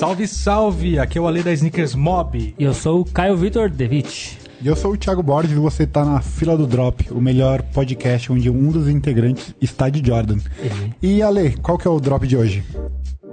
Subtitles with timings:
[0.00, 0.98] Salve, salve!
[0.98, 2.54] Aqui é o Ale da Sneakers Mob.
[2.58, 4.38] E eu sou o Caio Vitor Devitt.
[4.62, 7.60] E eu sou o Thiago Borges e você está na fila do Drop, o melhor
[7.62, 10.36] podcast onde um dos integrantes está de Jordan.
[10.36, 10.92] Uhum.
[11.02, 12.64] E Ale, qual que é o drop de hoje?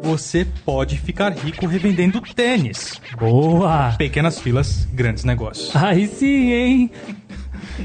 [0.07, 3.01] Você pode ficar rico revendendo tênis.
[3.19, 3.93] Boa!
[3.97, 5.75] Pequenas filas, grandes negócios.
[5.75, 6.91] Aí sim, hein?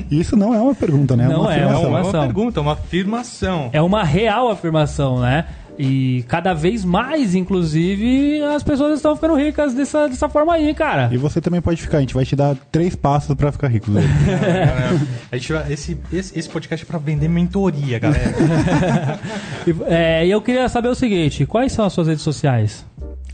[0.09, 1.27] Isso não é uma pergunta, né?
[1.27, 2.21] Não é, Não, uma é uma afirmação.
[2.23, 3.71] pergunta, é uma afirmação.
[3.73, 5.47] É uma real afirmação, né?
[5.79, 11.09] E cada vez mais, inclusive, as pessoas estão ficando ricas dessa, dessa forma aí, cara.
[11.11, 13.91] E você também pode ficar, a gente vai te dar três passos para ficar rico.
[15.33, 18.33] A gente vai- esse, esse, esse podcast é pra vender mentoria, galera.
[19.67, 22.85] E, é, eu queria saber o seguinte: quais são as suas redes sociais?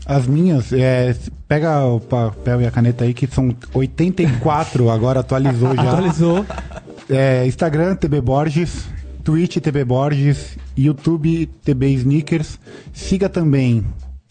[0.05, 1.15] As minhas, é,
[1.47, 5.81] pega o papel e a caneta aí, que são 84, agora atualizou já.
[5.81, 6.45] Atualizou.
[7.09, 8.87] É, Instagram, TB Borges,
[9.23, 12.59] Twitch, TB Borges, YouTube, TB Sneakers.
[12.93, 13.85] Siga também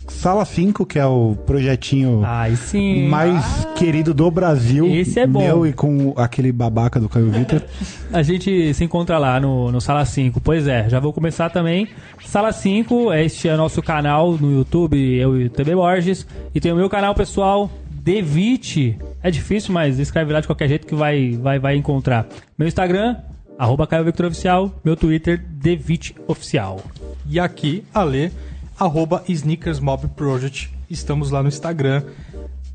[0.09, 2.23] Sala 5, que é o projetinho
[2.57, 3.09] sim.
[3.09, 4.87] mais querido do Brasil.
[4.87, 5.41] Esse é bom.
[5.41, 7.63] Meu e com aquele babaca do Caio Vitor.
[8.13, 10.41] A gente se encontra lá no, no Sala 5.
[10.41, 11.89] Pois é, já vou começar também.
[12.25, 16.27] Sala 5, este é nosso canal no YouTube, eu e o TB Borges.
[16.55, 18.99] E tem o meu canal pessoal, Devite.
[19.23, 22.27] É difícil, mas escreve lá de qualquer jeito que vai, vai, vai encontrar.
[22.57, 23.17] Meu Instagram,
[23.59, 24.73] arroba Caio Victor Oficial.
[24.85, 26.81] Meu Twitter, Devite Oficial.
[27.29, 28.31] e aqui, Ale,
[28.79, 30.71] arroba Sneakers Mob Project.
[30.89, 32.03] Estamos lá no Instagram.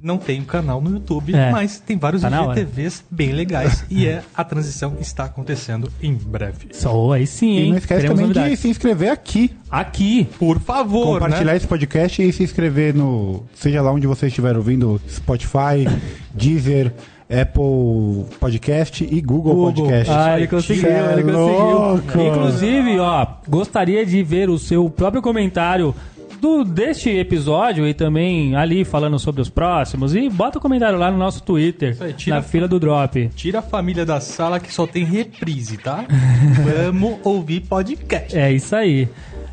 [0.02, 1.50] Não tem um canal no YouTube, É.
[1.50, 2.30] mas tem vários Tá.
[2.30, 3.86] IGTVs bem legais.
[3.89, 6.67] e é, a transição está acontecendo em breve.
[6.73, 7.67] Só aí sim, hein?
[7.67, 8.59] E não esquece Teremos também de novidades.
[8.59, 9.52] se inscrever aqui.
[9.72, 10.28] Aqui.
[10.38, 11.58] Por favor, compartilhar né?
[11.58, 13.45] esse podcast e se inscrever no.
[13.56, 15.88] Seja lá onde você estiver ouvindo, Spotify,
[16.34, 16.94] Deezer,
[17.42, 20.12] Apple Podcast e Google, Podcast.
[20.12, 21.39] Ah, ele conseguiu, é ele conseguiu.
[21.39, 22.20] louco.
[22.20, 25.95] Inclusive, ó, gostaria de ver o seu próprio comentário
[26.39, 30.14] do deste episódio e também ali falando sobre os próximos.
[30.14, 33.30] E bota o comentário lá no nosso Twitter, aí, tira na fila do Drop.
[33.33, 36.05] Tira a família da sala que só tem reprise, tá?
[36.83, 38.38] Vamos ouvir podcast.
[38.38, 39.08] É isso aí.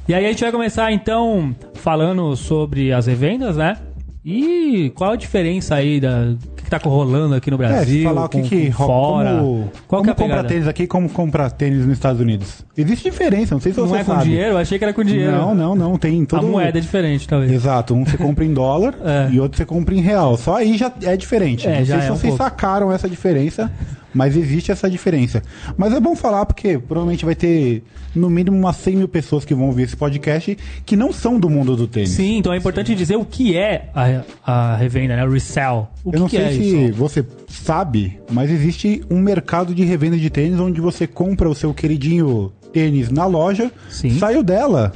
[0.08, 3.76] E aí a gente vai começar então falando sobre as revendas, né?
[4.22, 8.04] E qual a diferença aí da que, que tá rolando aqui no É, Brasil, se
[8.04, 9.30] falar o que com, que com fora.
[9.38, 12.62] como, qual como que é comprar tênis aqui e como comprar tênis nos Estados Unidos.
[12.76, 14.24] Existe diferença, não sei se Não você é com sabe.
[14.24, 14.50] dinheiro?
[14.52, 15.32] Eu achei que era com dinheiro.
[15.32, 17.50] Não, não, não, tem todo A moeda é diferente, talvez.
[17.50, 19.30] Exato, um você compra em dólar É.
[19.32, 20.36] e outro você compra em real.
[20.36, 21.66] Só aí já é diferente.
[21.66, 22.44] É, Não já sei é se um vocês pouco.
[22.44, 23.72] sacaram essa diferença,
[24.14, 25.42] mas existe essa diferença.
[25.76, 27.82] Mas é bom falar porque provavelmente vai ter
[28.14, 31.48] no mínimo umas 100 mil pessoas que vão ouvir esse podcast que não são do
[31.48, 32.10] mundo do tênis.
[32.10, 34.22] Sim, então é importante dizer o que é a,
[34.72, 35.24] a revenda, né?
[35.24, 35.88] O resell.
[36.04, 36.94] O que, Eu não que sei é se isso?
[36.94, 41.72] você sabe, mas existe um mercado de revenda de tênis onde você compra o seu
[41.74, 44.16] queridinho tênis na loja, Sim.
[44.18, 44.92] saiu dela,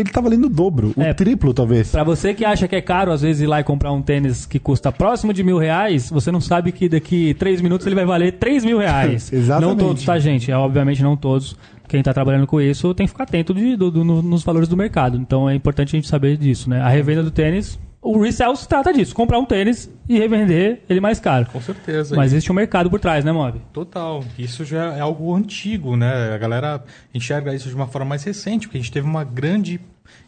[0.00, 1.12] ele tá valendo o dobro, o É.
[1.14, 1.90] triplo talvez.
[1.90, 4.46] Pra você que acha que é caro, às vezes, ir lá e comprar um tênis
[4.46, 8.04] que custa próximo de mil reais, você não sabe que daqui três minutos ele vai
[8.04, 9.30] valer três mil reais.
[9.32, 9.78] Exatamente.
[9.78, 10.50] Não todos, tá, gente?
[10.50, 11.56] É, obviamente não todos.
[11.88, 14.68] Quem tá trabalhando com isso tem que ficar atento de- do- do- no- nos valores
[14.68, 15.16] do mercado.
[15.16, 16.80] Então é importante a gente saber disso, né?
[16.82, 19.14] A revenda do tênis, o resell se trata disso.
[19.14, 21.44] Comprar um tênis e revender ele mais caro.
[21.52, 22.16] Com certeza.
[22.16, 23.60] Mas existe um mercado por trás, né, Mob?
[23.70, 24.24] Total.
[24.38, 26.32] Isso já é algo antigo, né?
[26.32, 26.82] A galera
[27.12, 29.78] enxerga isso de uma forma mais recente, porque a gente teve uma grande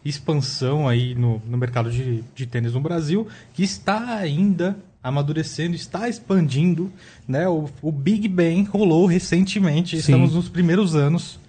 [0.05, 6.07] expansão aí no, no mercado de, de tênis no Brasil, que está ainda amadurecendo, está
[6.07, 6.91] expandindo,
[7.27, 7.47] né?
[7.47, 9.97] O, o Big Bang rolou recentemente, Sim.
[9.97, 11.39] estamos nos primeiros anos,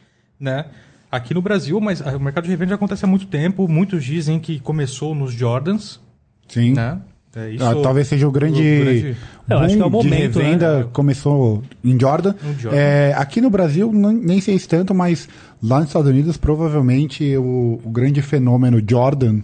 [0.40, 0.64] né?
[1.10, 3.68] Aqui no Brasil, mas o mercado de revenda já acontece há muito tempo.
[3.68, 6.00] Muitos dizem que começou nos Jordans,
[6.52, 6.72] Sim.
[6.74, 6.98] né?
[7.34, 9.16] É, isso- Ah, talvez seja o grande, o grande-
[9.48, 10.02] é o momento,
[10.34, 10.86] de revenda né?
[10.92, 12.34] começou em Jordan.
[12.58, 12.78] Jordan.
[12.78, 15.28] É, aqui no Brasil não- nem sei se tanto, mas
[15.62, 19.40] lá nos Estados Unidos provavelmente o, o grande fenômeno Jordan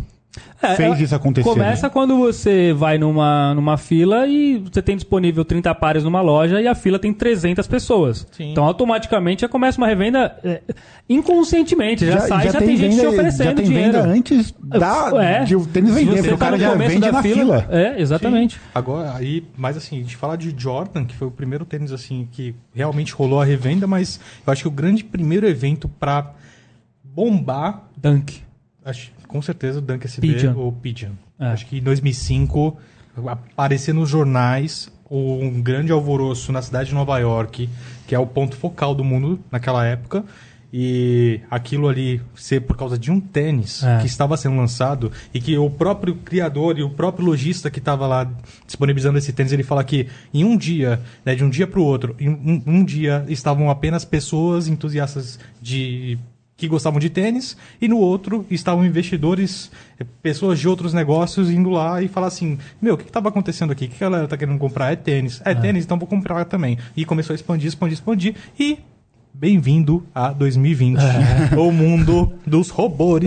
[0.61, 1.49] É, fez isso acontecer.
[1.49, 1.91] Começa né?
[1.93, 6.67] quando você vai numa, numa fila e você tem disponível 30 pares numa loja e
[6.67, 8.27] a fila tem 300 pessoas.
[8.33, 8.51] Sim.
[8.53, 10.63] Então automaticamente já começa uma revenda é,
[11.09, 12.07] inconscientemente.
[12.07, 13.93] Já, sai, já, tem, gente te oferecendo já tem dinheiro.
[13.93, 15.45] venda antes da, É.
[15.45, 17.67] de o tênis vender, porque o tá cara já vende na fila.
[17.71, 18.61] É, exatamente.
[18.75, 22.29] Agora, aí, mas assim, a gente fala de Jordan, que foi o primeiro tênis assim
[22.31, 26.33] que realmente rolou a revenda, mas eu acho que o grande primeiro evento pra
[27.03, 28.41] bombar, Dunk.
[28.85, 30.55] acho, com certeza o Dunk SB Pigeon.
[30.57, 31.13] ou Pigeon.
[31.39, 31.47] É.
[31.47, 32.77] Acho que em 2005
[33.27, 37.69] aparecer nos jornais um grande alvoroço na cidade de Nova York,
[38.07, 40.25] que é o ponto focal do mundo naquela época.
[40.71, 44.01] E aquilo ali ser por causa de um tênis É.
[44.01, 48.07] que estava sendo lançado e que o próprio criador e o próprio lojista que estava
[48.07, 48.31] lá
[48.67, 51.83] disponibilizando esse tênis, ele fala que em um dia, né, de um dia para o
[51.83, 56.19] outro, em um, um dia estavam apenas pessoas entusiastas de
[56.59, 61.71] que gostavam de tênis e no outro estavam investidores, eh, pessoas de outros negócios indo
[61.71, 63.85] lá e falar assim, meu, o que estava acontecendo aqui?
[63.85, 64.93] O que a galera tá querendo comprar?
[64.93, 65.41] É tênis.
[65.45, 66.77] É, tênis, então vou comprar também.
[66.97, 68.77] E começou a expandir, expandir, expandir e
[69.33, 70.99] bem-vindo a 2020.
[71.57, 73.23] O mundo dos robôs.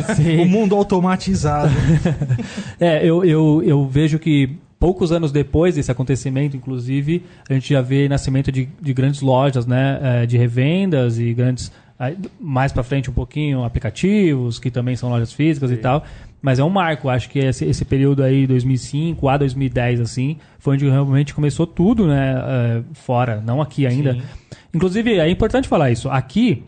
[0.42, 1.70] O mundo automatizado.
[2.80, 7.82] É, eu, eu, eu vejo que poucos anos depois desse acontecimento, inclusive, a gente já
[7.82, 12.82] vê nascimento de, de grandes lojas, né, eh, de revendas e grandes aí, mais para
[12.82, 16.02] frente um pouquinho aplicativos que também são lojas físicas e tal.
[16.42, 20.74] Mas é um marco, acho que esse, esse período aí 2005 a 2010 assim, foi
[20.74, 24.14] onde realmente começou tudo, né, eh, fora, não aqui ainda.
[24.14, 24.22] Sim.
[24.74, 26.08] Inclusive, é importante falar isso.
[26.08, 26.62] Aqui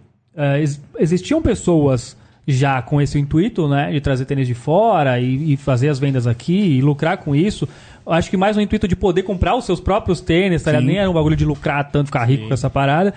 [0.58, 2.14] ex- existiam pessoas
[2.46, 6.26] já com esse intuito, né, de trazer tênis de fora e, e fazer as vendas
[6.26, 7.67] aqui e lucrar com isso.
[8.05, 10.87] Acho que mais no intuito de poder comprar os seus próprios tênis, tá ligado?
[10.87, 13.14] nem era um bagulho de lucrar tanto, ficar rico com essa parada.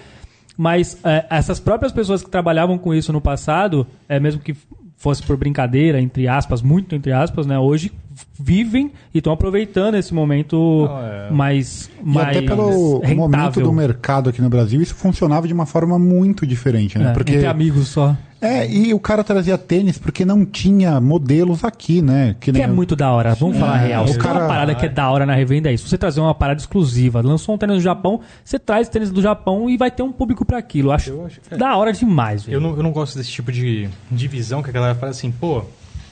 [0.57, 4.55] Mas eh, essas próprias pessoas que trabalhavam com isso no passado, é mesmo que
[4.97, 7.59] fosse por brincadeira, entre aspas, muito entre aspas, né?
[7.59, 7.91] Hoje
[8.39, 11.29] vivem e estão aproveitando esse momento Não, é.
[11.31, 13.15] mais, E mais até pelo rentável.
[13.17, 17.09] momento do mercado aqui no Brasil, isso funcionava de uma forma muito diferente, né?
[17.09, 18.15] É, porque Entre amigos só.
[18.41, 22.35] É, e o cara trazia tênis porque não tinha modelos aqui, né?
[22.39, 24.03] Que nem é muito da hora, vamos falar a É, real.
[24.03, 25.87] o Se tem uma cara- parada que é da hora na revenda é isso.
[25.87, 29.69] Você trazer uma parada exclusiva, lançou um tênis do Japão, você traz tênis do Japão
[29.69, 30.89] e vai ter um público pra aquilo.
[30.89, 31.57] Eu acho, Eu acho- é.
[31.57, 32.55] da hora demais, velho.
[32.57, 35.63] Eu não, eu não gosto desse tipo de divisão que a galera fala assim, pô,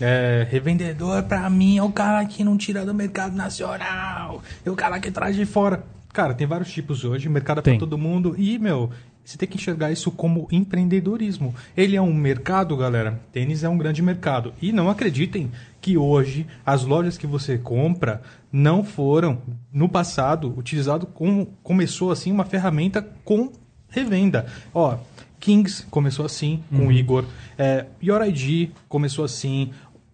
[0.02, 4.76] é, revendedor pra mim é o cara que não tira do mercado nacional, é o
[4.76, 5.84] cara que traz de fora.
[6.12, 8.90] Cara, tem vários tipos hoje, mercado é pra todo mundo e, meu,
[9.24, 11.56] você tem que enxergar isso como empreendedorismo.
[11.76, 13.22] Ele é um mercado, galera.
[13.32, 14.54] Tênis é um grande mercado.
[14.62, 18.22] E não acreditem que hoje as lojas que você compra
[18.52, 19.42] não foram,
[19.72, 23.52] no passado, utilizado como começou assim uma ferramenta com
[23.90, 24.46] revenda.
[24.74, 24.98] Ó,
[25.40, 27.26] Kings começou assim, com o Igor.
[27.58, 29.72] É, Your ID começou assim.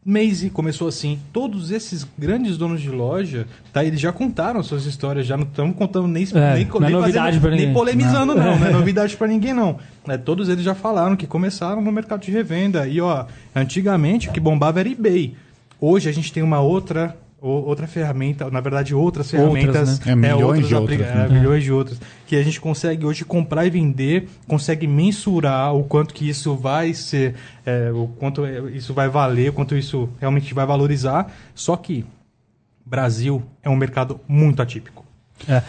[0.10, 1.20] Maze começou assim.
[1.32, 5.76] Todos esses grandes donos de loja, tá, eles já contaram suas histórias, já não estamos
[5.76, 7.74] contando nem, É, nem, não é nem novidade pra nem ninguém.
[7.74, 8.58] polemizando, não.
[8.58, 9.78] Não, é novidade pra ninguém, não.
[10.08, 12.88] É, todos eles já falaram que começaram no mercado de revenda.
[12.88, 13.26] E, ó,
[13.56, 15.36] antigamente o que bombava era eBay.
[15.80, 17.16] Hoje a gente tem uma outra.
[17.42, 20.00] Outra ferramenta, na verdade, outras Outras, ferramentas.
[20.00, 20.12] né?
[20.12, 21.28] É, milhões outros de outras, é, né?
[21.30, 22.02] milhões de outras.
[22.28, 26.94] Que a gente consegue hoje comprar e vender, consegue mensurar o quanto que isso vai
[26.94, 31.32] ser, é, o quanto é- isso vai valer, o quanto isso realmente vai valorizar.
[31.56, 32.06] Só que
[32.86, 35.06] Brasil é um mercado muito atípico.
[35.48, 35.62] É.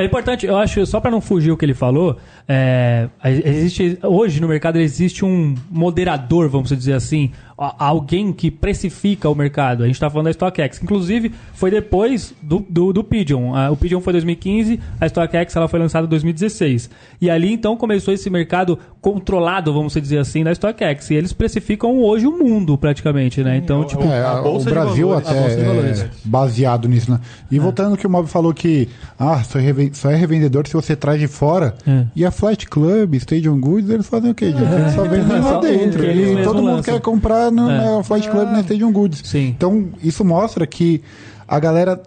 [0.00, 2.16] É importante, eu acho, só para não fugir o que ele falou,
[2.48, 9.34] é, existe hoje no mercado existe um moderador, vamos dizer assim, alguém que precifica o
[9.34, 9.82] mercado.
[9.82, 13.52] A gente está falando da StockX, inclusive foi depois do, do, do Pigeon.
[13.72, 16.88] O Pigeon foi 2015, a StockX ela foi lançada em 2016.
[17.20, 21.10] E ali então começou esse mercado controlado, vamos dizer assim, da StockX.
[21.10, 23.56] E eles precificam hoje o mundo praticamente, né?
[23.56, 27.18] Então, é o- tipo, É, A o Brasil valores, a até é baseado nisso, né?
[27.22, 27.54] É.
[27.54, 28.88] E voltando ao que o Mob falou que
[29.18, 31.74] ah, só, é é revendedor se você traz de fora.
[31.86, 32.04] É.
[32.14, 34.62] E a Flight Club, Stadium Goods, eles fazem o quê, gente?
[34.62, 36.04] Eles só vendem É, lá dentro.
[36.04, 36.94] E todo mundo lançam.
[36.94, 37.96] quer comprar no, É.
[37.96, 39.22] na Flight Club na Stadium Goods.
[39.24, 39.48] Sim.
[39.48, 41.02] Então, isso mostra que
[41.46, 42.00] a galera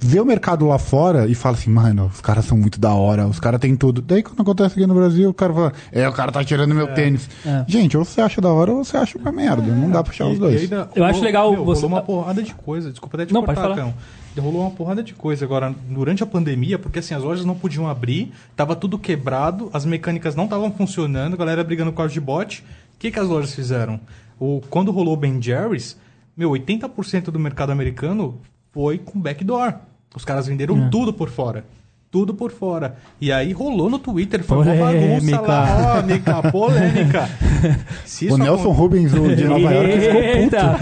[0.00, 3.26] vê o mercado lá fora e fala assim, mano, os caras são muito da hora,
[3.28, 4.02] os caras têm tudo.
[4.02, 6.88] Daí quando acontece aqui no Brasil, o cara fala, é, o cara tá tirando meu
[6.94, 7.30] tênis.
[7.46, 7.64] É.
[7.68, 9.62] Gente, ou você acha da hora ou você acha uma merda.
[9.62, 10.62] Não dá pra puxar E- os dois.
[10.62, 12.90] ainda Eu acho legal meu, você- Rolou uma porrada de coisa.
[12.90, 13.74] Desculpa até te Não, cortar.
[13.76, 13.94] Cão.
[14.36, 17.88] Rolou uma porrada de coisa agora durante a pandemia, porque assim, as lojas não podiam
[17.88, 22.20] abrir, tava tudo quebrado, as mecânicas não estavam funcionando, a galera brigando com causa de
[22.20, 22.64] bot.
[22.94, 23.98] O que, que as lojas fizeram?
[24.40, 25.96] O, quando rolou o Ben Jerry's,
[26.36, 28.38] meu, 80% do mercado americano
[28.72, 29.74] foi com backdoor.
[30.14, 30.88] Os caras venderam É.
[30.88, 31.64] tudo por fora.
[32.10, 32.96] Tudo por fora.
[33.20, 35.42] E aí rolou no Twitter, foi uma bagunça Polêmica.
[35.42, 36.04] lá,
[36.38, 37.28] ó, polêmica.
[38.32, 40.22] O Nelson Rubens, de Nova York, ficou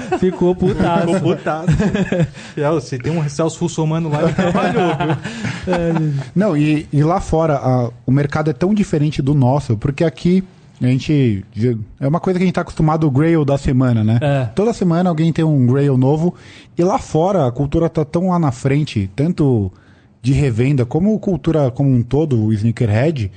[0.07, 0.19] puto.
[0.21, 1.15] Ficou putaço.
[1.15, 1.69] Ficou putaço.
[2.57, 6.15] É, Você tem um Celso Russomano lá, ele trabalhou, viu?
[6.35, 10.45] Não, e, e lá fora a- o mercado é tão diferente do nosso, porque aqui
[10.81, 11.45] a gente.
[11.99, 14.19] É uma coisa que a gente tá acostumado o Grail da semana, né?
[14.21, 14.45] É.
[14.55, 16.35] Toda semana alguém tem um Grail novo.
[16.77, 19.73] E lá fora a cultura tá tão lá na frente, tanto
[20.21, 23.31] de revenda como cultura como um todo, o sneakerhead,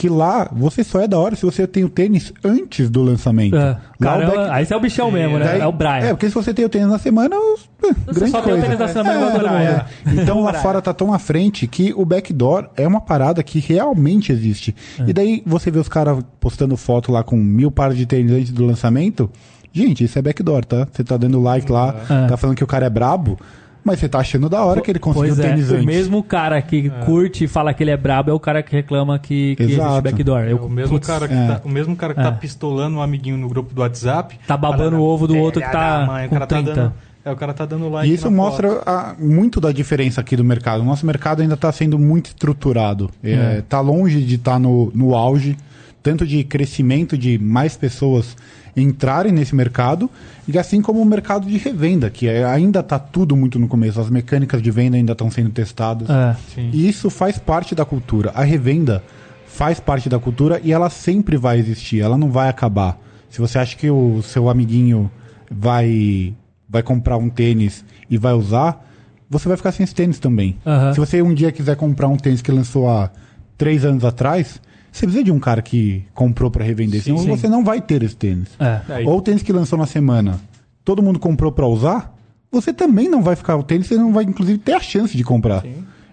[0.00, 3.54] que lá você só é da hora se você tem o tênis antes do lançamento.
[3.54, 3.76] É.
[4.00, 5.44] Caramba, aí você é o bichão mesmo, né?
[5.44, 5.98] Daí- é o Brian.
[5.98, 8.62] É, porque se você tem o tênis na semana, eh, grande só tem o coisa.
[8.62, 9.56] tênis na semana todo mundo.
[9.58, 9.84] é.
[10.22, 14.32] Então lá fora tá tão à frente que o backdoor é uma parada que realmente
[14.32, 14.74] existe.
[14.98, 15.04] É.
[15.10, 18.50] E daí você vê os caras postando foto lá com mil pares de tênis antes
[18.52, 19.30] do lançamento.
[19.72, 20.88] Gente, isso é backdoor, tá?
[20.90, 22.26] Você tá dando like lá, É.
[22.26, 23.38] tá falando que o cara é brabo,
[23.84, 25.86] mas você tá achando da hora que ele conseguiu Pois o é, tênis o antes.
[25.86, 29.18] mesmo cara que curte e fala que ele é brabo é o cara que reclama
[29.18, 30.02] que, que existe Exato.
[30.02, 30.40] backdoor.
[30.40, 31.46] É Eu, o mesmo putz, cara que, é.
[31.46, 32.22] tá, o mesmo cara que É.
[32.24, 34.38] tá pistolando um amiguinho no grupo do WhatsApp.
[34.46, 36.74] Tá babando o ovo do outro que "Filha tá mãe", o com cara tá 30.
[36.74, 36.92] dando,
[37.24, 40.36] é, o cara tá dando like E isso na mostra a- muito da diferença aqui
[40.36, 40.80] do mercado.
[40.80, 43.10] O nosso mercado ainda está sendo muito estruturado.
[43.22, 45.56] Está longe de estar no, no auge,
[46.02, 48.36] tanto de crescimento de mais pessoas
[48.76, 50.08] entrarem nesse mercado,
[50.46, 54.00] e assim como o mercado de revenda, que é- ainda está tudo muito no começo.
[54.00, 56.08] As mecânicas de venda ainda estão sendo testadas.
[56.08, 56.36] É.
[56.72, 58.30] E isso faz parte da cultura.
[58.34, 59.02] A revenda
[59.46, 62.98] faz parte da cultura e ela sempre vai existir, ela não vai acabar.
[63.28, 65.10] Se você acha que o seu amiguinho
[65.50, 66.34] vai
[66.68, 68.86] vai comprar um tênis e vai usar,
[69.28, 70.56] você vai ficar sem esse tênis também.
[70.64, 70.94] Aham.
[70.94, 73.10] Se você um dia quiser comprar um tênis que lançou há
[73.58, 74.60] três anos atrás,
[74.92, 77.28] você precisa de um cara que comprou para revender, senão sim.
[77.28, 78.48] você não vai ter esse tênis.
[78.58, 79.02] É.
[79.02, 80.40] É, Ou o tênis que lançou na semana,
[80.84, 82.14] todo mundo comprou para usar,
[82.50, 85.22] você também não vai ficar o tênis, você não vai inclusive ter a chance de
[85.24, 85.64] comprar.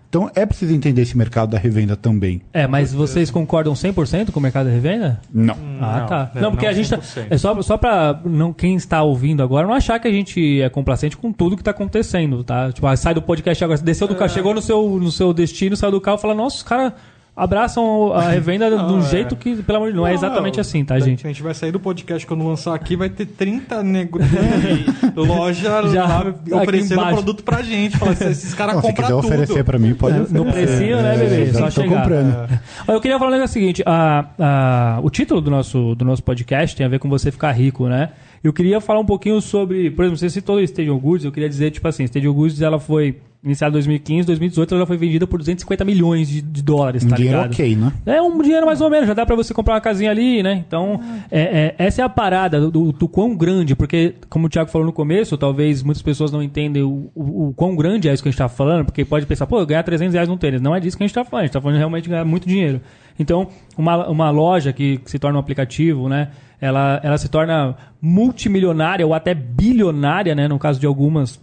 [0.10, 2.42] Então é preciso entender esse mercado da revenda também.
[2.54, 5.20] É, mas vocês concordam 100% com o mercado de revenda?
[5.34, 5.54] Não.
[5.82, 6.32] Ah, Não, tá.
[6.34, 6.98] é, Não, porque não a gente tá.
[7.00, 7.28] 100%.
[7.30, 10.70] É só, só pra não, quem está ouvindo agora não achar que a gente é
[10.70, 12.72] complacente com tudo que tá acontecendo, tá?
[12.72, 14.18] Tipo, ah, sai do podcast agora, desceu do É.
[14.18, 16.94] carro, chegou no seu, no seu destino, saiu do carro e fala, nossa, os caras
[17.38, 19.02] abraçam a revenda de um Não, é.
[19.04, 21.26] jeito que, pelo amor de Deus, não é exatamente assim, tá, gente?
[21.26, 25.88] A gente vai sair do podcast quando lançar aqui, vai ter 30 negros de loja
[25.90, 27.14] Já, lá oferecendo embaixo.
[27.16, 27.96] produto pra gente.
[27.98, 29.28] Falando, esses caras Não, se compram quiser tudo.
[29.28, 30.38] oferecer para mim, pode É, oferecer.
[30.46, 31.42] no precinho, né, bebê?
[31.42, 32.02] eu já Só tô chegar.
[32.02, 32.60] comprando.
[32.88, 36.76] Eu queria falar um negócio seguinte: a, a- o título do nosso, do nosso podcast
[36.76, 38.10] tem a ver com você ficar rico, né?
[38.44, 41.50] Eu queria falar um pouquinho sobre, por exemplo, você citou o Stadium Goods, eu queria
[41.50, 45.38] dizer, tipo assim, Stadium Goods ela foi iniciada em 2015, 2018 ela foi vendida por
[45.38, 47.54] 250 milhões de, de dólares, Um tá dinheiro ligado?
[47.54, 47.94] ok, né?
[48.06, 50.64] É um dinheiro mais ou menos, já dá pra você comprar uma casinha ali, né?
[50.68, 51.00] Então,
[51.32, 54.70] é- é- essa é a parada do, do- do quão grande, porque, como o Thiago
[54.70, 58.22] falou no começo, talvez muitas pessoas não entendem o, o- o quão grande é isso
[58.24, 60.60] que a gente tá falando, porque pode pensar, pô, ganhar 300 reais num tênis.
[60.62, 62.26] Não é disso que a gente tá falando, a gente tá falando de realmente ganhar
[62.26, 62.82] muito dinheiro.
[63.20, 66.30] Então, uma, uma loja que, que se torna um aplicativo, né?
[66.60, 70.48] Ela, ela se torna multimilionária ou até bilionária, né?
[70.48, 71.40] No caso de algumas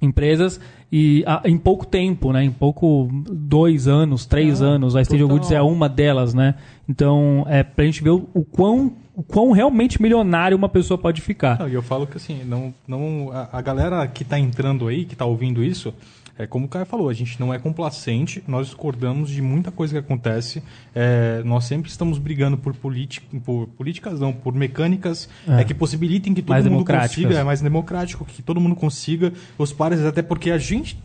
[0.00, 2.42] empresas e ah, em pouco tempo, né?
[2.42, 5.38] Em pouco dois anos, três anos, a Stadium total.
[5.38, 6.54] Goods é uma delas, né?
[6.88, 11.20] Então é pra gente ver o, o quão o quão realmente milionário uma pessoa pode
[11.20, 11.68] ficar.
[11.68, 15.16] E eu falo que assim, não, não, a, a galera que tá entrando aí, que
[15.16, 15.92] tá ouvindo isso,
[16.38, 19.92] é como o Caio falou, a gente não é complacente, nós discordamos de muita coisa
[19.94, 20.62] que acontece.
[20.94, 25.60] é, nós sempre estamos brigando por, por políticas, não, por mecânicas É.
[25.60, 29.32] é, que possibilitem que todo Mais mundo consiga, é mais democrático, que todo mundo consiga
[29.58, 30.98] os pares, até porque a gente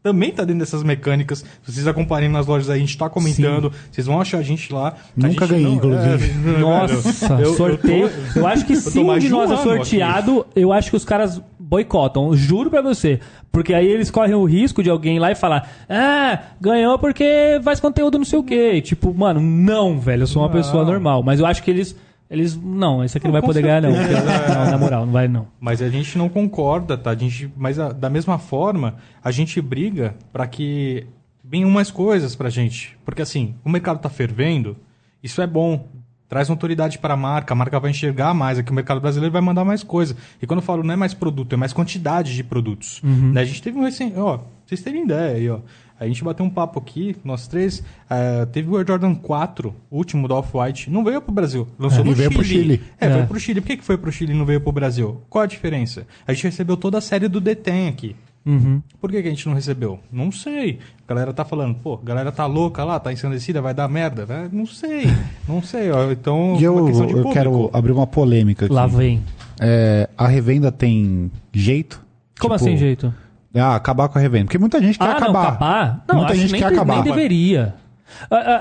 [0.00, 1.40] também tá dentro dessas mecânicas.
[1.64, 4.72] Se vocês acompanharem nas lojas aí, a gente tá comentando, vocês vão achar a gente
[4.72, 4.94] lá.
[5.14, 6.30] Nunca gente ganhei, não- inclusive.
[6.54, 8.08] é, Nossa, eu- eu sorteio.
[8.32, 11.04] tô- Eu, acho que eu se um de nós é sorteado, eu acho que os
[11.04, 12.34] caras boicotam.
[12.34, 13.20] Juro pra você.
[13.52, 17.60] Porque aí eles correm o risco de alguém ir lá e falar: Ah, ganhou porque
[17.62, 18.80] faz conteúdo não sei o quê.
[18.80, 20.54] Tipo, mano, não, velho, eu sou uma Não.
[20.54, 21.22] pessoa normal.
[21.22, 21.94] Mas eu acho que eles.
[22.30, 22.54] Eles.
[22.62, 23.92] Não, esse aqui não, vai com poder ganhar, não.
[23.94, 24.20] certeza.
[24.22, 25.46] porque- não, na moral, não vai, não.
[25.58, 27.10] Mas a gente não concorda, tá?
[27.10, 31.06] A gente, mas a- da mesma forma, a gente briga para que
[31.42, 32.98] venham mais coisas pra gente.
[33.04, 34.76] Porque assim, o mercado tá fervendo,
[35.22, 35.86] isso é bom.
[36.28, 39.40] Traz autoridade para a marca, a marca vai enxergar mais, aqui o mercado brasileiro vai
[39.40, 40.14] mandar mais coisa.
[40.42, 43.00] E quando eu falo não é mais produto, é mais quantidade de produtos.
[43.02, 43.40] Né?
[43.40, 45.60] A gente teve um recém, ó, vocês terem ideia aí, ó.
[46.00, 49.96] A gente bateu um papo aqui, nós três, eh, teve o Air Jordan 4, o
[49.96, 52.80] último do Off-White, não veio pro Brasil, lançou É, no veio pro Chile.
[53.00, 53.08] É, É.
[53.08, 53.60] veio pro Chile.
[53.60, 55.20] Por que, que foi pro Chile e não veio pro Brasil?
[55.28, 56.06] Qual a diferença?
[56.24, 58.14] A gente recebeu toda a série do Detém aqui.
[58.46, 58.80] Uhum.
[59.00, 59.98] Por que, que a gente não recebeu?
[60.12, 60.78] Não sei.
[61.08, 64.26] A galera tá falando, pô, a galera tá louca lá, tá ensandecida, vai dar merda.
[64.26, 64.46] né?
[64.52, 65.06] Não sei.
[65.48, 65.90] Não sei.
[65.90, 66.12] ó.
[66.12, 68.74] Então, E eu, eu quero abrir uma polêmica aqui.
[68.74, 69.22] Lá vem.
[69.58, 72.04] É, a revenda tem jeito?
[72.38, 73.12] Como Tipo, assim, jeito?
[73.54, 74.44] Ah, acabar com a revenda.
[74.44, 75.32] Porque muita gente quer ah, acabar.
[75.32, 76.04] não, acabar?
[76.06, 76.94] Não, muita acho gente nem, quer acabar.
[76.96, 77.74] nem deveria.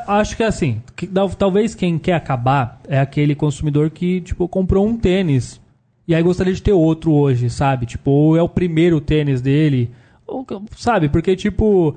[0.08, 4.88] Acho que assim, que tal- talvez quem quer acabar é aquele consumidor que, tipo, comprou
[4.88, 5.60] um tênis
[6.08, 7.86] e aí gostaria de ter outro hoje, sabe?
[7.86, 9.92] Tipo, ou é o primeiro tênis dele,
[10.26, 10.46] ou,
[10.78, 11.10] sabe?
[11.10, 11.96] Porque, tipo,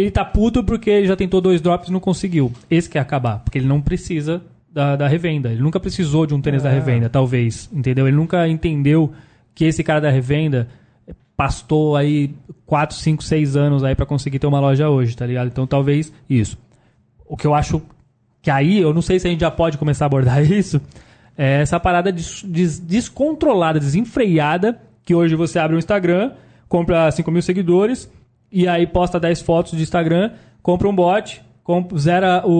[0.00, 2.52] ele tá puto porque ele já tentou dois drops e não conseguiu.
[2.70, 5.50] Esse quer acabar, porque ele não precisa da, da revenda.
[5.50, 8.06] Ele nunca precisou de um tênis da revenda, talvez, entendeu?
[8.06, 9.12] Ele nunca entendeu
[9.54, 10.68] que esse cara da revenda
[11.36, 12.34] pastou aí
[12.64, 15.48] 4, 5, 6 anos aí pra conseguir ter uma loja hoje, tá ligado?
[15.48, 16.56] Então talvez isso.
[17.26, 17.82] O que eu acho
[18.40, 20.80] que aí eu não sei se a gente já pode começar a abordar isso,
[21.36, 26.32] é essa parada des- des- descontrolada, desenfreada, que hoje você abre um Instagram,
[26.68, 28.10] compra 5 mil seguidores,
[28.50, 30.30] e aí posta 10 fotos de Instagram,
[30.62, 32.50] compra um bot, comp- zera o,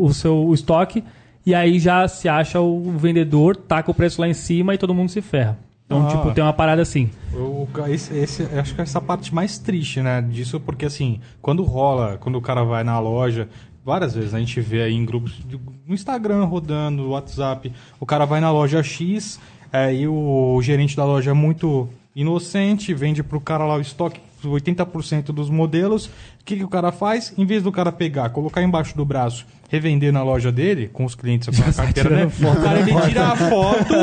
[0.00, 1.02] o, o seu o estoque,
[1.44, 4.94] e aí já se acha o vendedor, taca o preço lá em cima e todo
[4.94, 5.58] mundo se ferra.
[5.86, 6.10] Então, Ah.
[6.10, 7.10] tipo, tem uma parada assim.
[7.34, 10.22] O- esse, esse- eu acho que é essa parte mais triste, né?
[10.22, 13.48] Disso, porque assim, quando rola, quando o cara vai na loja,
[13.84, 18.06] várias vezes a gente vê aí em grupos de, no Instagram rodando, no WhatsApp, o
[18.06, 19.38] cara vai na loja X,
[19.72, 25.26] aí o gerente da loja é muito inocente, vende pro cara lá o estoque, 80%
[25.26, 26.06] dos modelos.
[26.06, 26.10] O
[26.44, 27.32] que, que o cara faz?
[27.38, 31.14] Em vez do cara pegar, colocar embaixo do braço, revender na loja dele, com os
[31.14, 32.24] clientes com a carteira, né?
[32.26, 33.94] O cara ele tira a foto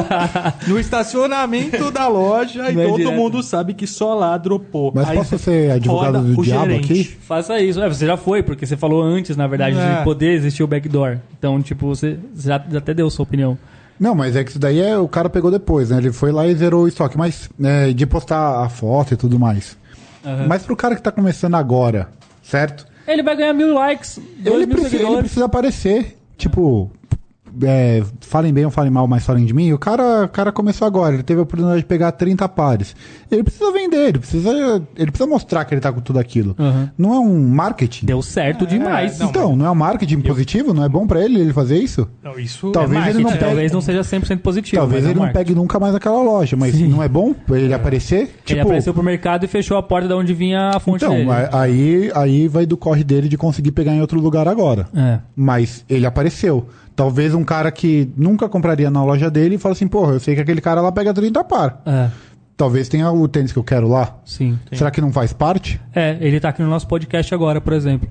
[0.68, 3.16] no estacionamento da loja e todo direto.
[3.16, 4.92] mundo sabe que só lá dropou.
[4.94, 6.92] Mas Aí posso ser advogado do diabo gerente.
[6.92, 7.04] aqui?
[7.04, 7.82] Faça isso.
[7.82, 9.98] É, você já foi, porque você falou antes, na verdade, É.
[10.00, 11.18] de poder existir o backdoor.
[11.38, 13.58] Então, tipo, você já, já até deu sua opinião.
[14.00, 15.98] Não, mas é que isso daí é, o cara pegou depois, né?
[15.98, 19.38] Ele foi lá e zerou o estoque, mas é, de postar a foto e tudo
[19.38, 19.78] mais.
[20.48, 22.10] Mas pro cara que tá começando agora,
[22.44, 22.86] certo?
[23.08, 26.18] Ele vai ganhar mil likes, dois Ele mil precisa, ele precisa aparecer.
[26.38, 26.92] Tipo,
[27.64, 29.72] é, falem bem ou falem mal, mas falem de mim.
[29.74, 32.96] O cara, o cara começou agora, ele teve a oportunidade de pegar 30 pares.
[33.32, 36.56] Ele precisa vender, ele precisa, ele precisa mostrar que ele tá com tudo aquilo.
[36.60, 36.90] Uhum.
[36.98, 38.06] Não é um marketing.
[38.06, 39.20] Deu certo demais.
[39.20, 40.74] não, então, não é um marketing positivo?
[40.74, 42.08] Não é bom pra ele ele fazer isso?
[42.24, 44.82] Não, isso Talvez é ele não pegue- talvez não seja 100% positivo.
[44.82, 45.46] Talvez é ele um não marketing.
[45.46, 46.88] pegue nunca mais aquela loja, mas Sim.
[46.88, 48.20] não é bom ele aparecer?
[48.20, 51.16] Ele Tipo, apareceu pro mercado e fechou a porta de onde vinha a fonte então,
[51.16, 51.30] dele.
[51.52, 54.88] aí, aí vai do corre dele de conseguir pegar em outro lugar agora.
[54.96, 55.20] É.
[55.36, 56.68] Mas ele apareceu.
[57.00, 60.36] Talvez um cara que nunca compraria na loja dele e fala assim, porra, eu sei
[60.36, 61.82] que aquele cara lá pega 30 par.
[61.86, 62.10] É,
[62.58, 64.18] Talvez tenha o tênis que eu quero lá.
[64.26, 64.60] sim.
[64.74, 65.80] Será que não faz parte?
[65.96, 68.10] É, ele tá aqui no nosso podcast agora, por exemplo.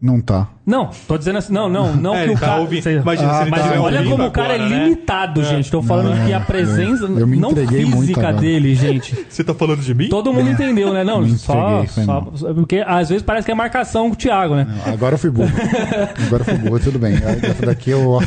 [0.00, 0.48] Não tá.
[0.64, 2.60] Não, tô dizendo assim, não, não, não É, que o tá cara...
[2.60, 2.90] ouvindo.
[2.90, 4.84] Imagina ele mas tá olha ouvindo como o cara agora, é né?
[4.84, 5.70] limitado, gente.
[5.70, 9.16] Tô falando Não, que a presença, eu me não física dele, gente.
[9.28, 10.08] Você tá falando de mim?
[10.10, 11.02] Todo mundo entendeu, né?
[11.02, 12.20] Não, só, só.
[12.54, 14.66] Porque às vezes parece que é marcação com o Thiago, né?
[14.84, 15.50] Agora eu fui burro.
[16.26, 17.14] Agora eu fui burro, tudo bem.
[17.14, 18.20] Essa daqui eu.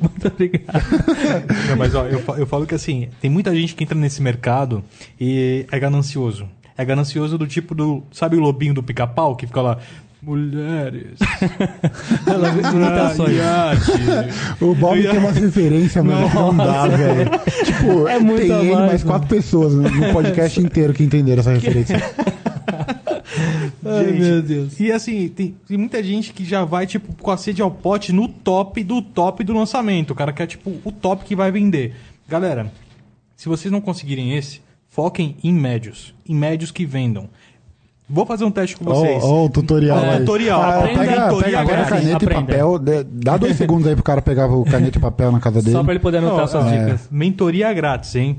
[0.00, 0.84] Muito obrigado.
[1.68, 4.84] Não, mas ó, eu, eu falo que assim, tem muita gente que entra nesse mercado
[5.20, 6.46] e é ganancioso.
[6.78, 8.02] É ganancioso do tipo do.
[8.12, 9.78] Sabe o lobinho do pica-pau que fica lá?
[10.22, 11.18] Mulheres.
[12.72, 13.36] Imitações.
[13.36, 14.64] iate.
[14.64, 17.30] O Bob tem umas referências, mas não dá, velho.
[17.64, 21.40] Tipo, É muita tem ele voz, mais quatro pessoas no no podcast inteiro que entenderam
[21.40, 21.96] essa referência.
[23.84, 24.80] Ai, Gente, meu Deus.
[24.80, 28.12] E assim, tem, tem muita gente que já vai, tipo, com a sede ao pote
[28.12, 30.10] no top do top do lançamento.
[30.10, 31.94] O cara quer, tipo, o top que vai vender.
[32.28, 32.72] Galera,
[33.36, 36.14] se vocês não conseguirem esse, foquem em médios.
[36.26, 37.28] Em médios que vendam.
[38.08, 39.22] Vou fazer um teste com vocês.
[39.24, 40.18] Ó, o tutorial Ó, aí.
[40.20, 40.62] tutorial.
[40.62, 41.90] Ah, Aprenda pega, tutorial pega, grátis.
[41.90, 42.40] caneta Aprenda.
[42.40, 42.78] e papel.
[43.04, 45.72] Dá dois segundos aí pro cara pegar o caneta e papel na casa dele.
[45.72, 47.08] Só pra ele poder anotar Não, suas é, dicas.
[47.10, 48.36] Mentoria grátis, hein?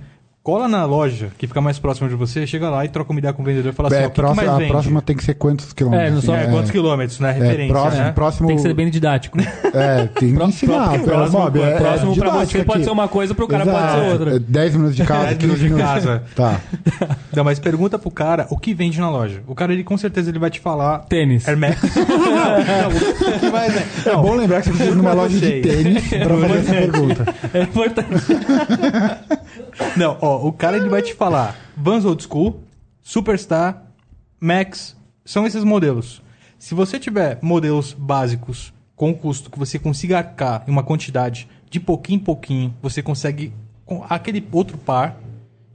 [0.48, 3.34] Cola na loja, que fica mais próxima de você, chega lá e troca uma ideia
[3.34, 5.18] com o vendedor e fala assim, É, ó, o que, que próxima- a próxima tem
[5.18, 6.08] que ser quantos quilômetros?
[6.08, 7.32] É, não só- É, quantos quilômetros, né?
[7.32, 8.12] É, Referência, próximo, né?
[8.14, 9.38] próximo, Tem que ser bem didático.
[9.74, 10.98] É, tem que ensinar.
[11.02, 12.84] próximo- Bob, é- é próximo pra você pode aqui.
[12.86, 14.00] ser uma coisa, pro cara pode Exato.
[14.06, 14.36] ser outra.
[14.38, 16.24] É 10 minutos de casa, 10 15 minutos de casa.
[16.34, 16.62] Tá.
[17.36, 19.42] Não, mas pergunta pro cara o que vende na loja.
[19.48, 21.00] O cara, ele com certeza, ele vai te falar...
[21.10, 21.46] Tênis.
[21.46, 21.76] Hermes.
[21.94, 23.86] não, que mais é?
[24.06, 27.36] É bom lembrar que você precisa numa pra loja de tênis pra fazer essa pergunta.
[27.54, 29.37] É importante.
[29.96, 32.64] Não, ó, o cara ele vai te falar Vans Old School,
[33.02, 33.84] Superstar,
[34.40, 36.22] Max, são esses modelos.
[36.60, 41.80] Se você tiver modelos básicos com custo que você consiga arcar em uma quantidade de
[41.80, 43.54] pouquinho em pouquinho, você consegue
[43.86, 45.18] com aquele outro par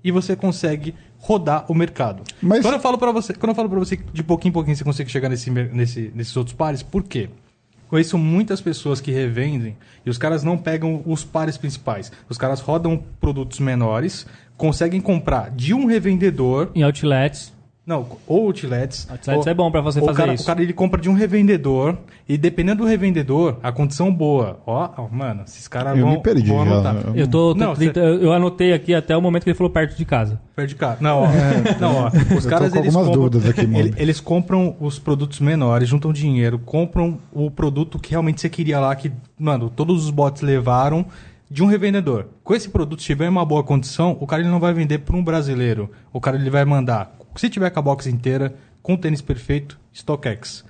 [0.03, 2.23] e você consegue rodar o mercado.
[2.41, 4.53] Mas- Quando eu falo para você, quando eu falo para você que de pouquinho em
[4.53, 7.31] pouquinho você consegue chegar nesse, nesse- nesses outros pares, por quê?
[7.93, 9.77] Conheço muitas pessoas que revendem
[10.07, 12.11] e os caras não pegam os pares principais.
[12.27, 14.27] Os caras rodam produtos menores,
[14.57, 17.53] conseguem comprar de um revendedor, Em outlets.
[17.85, 19.09] Não, ou outlets.
[19.11, 20.45] Outlets ou- é bom pra você fazer o cara, isso.
[20.45, 24.61] O cara ele compra de um revendedor e dependendo do revendedor, a condição boa.
[24.67, 26.73] Ó, ó, mano, esses caras Eu vão, me perdi vão já.
[26.73, 26.97] anotar.
[27.15, 27.55] Eu tô.
[27.55, 30.41] Não, trinta- eu anotei aqui até o momento que ele falou perto de casa.
[30.55, 30.99] Perde cara.
[31.01, 31.27] Não, ó.
[31.81, 32.09] não, ó.
[32.37, 36.59] Os tô caras eles algumas compram, dúvidas aqui, eles compram os produtos menores, juntam dinheiro,
[36.59, 41.05] compram o produto que realmente você queria lá, que, mano, todos os bots levaram
[41.53, 42.29] de um revendedor.
[42.43, 45.01] Com esse produto, se tiver em uma boa condição, o cara ele não vai vender
[45.01, 45.91] para um brasileiro.
[46.11, 49.79] O cara ele vai mandar, se tiver com a box inteira, com o tênis perfeito,
[49.93, 50.65] StockX.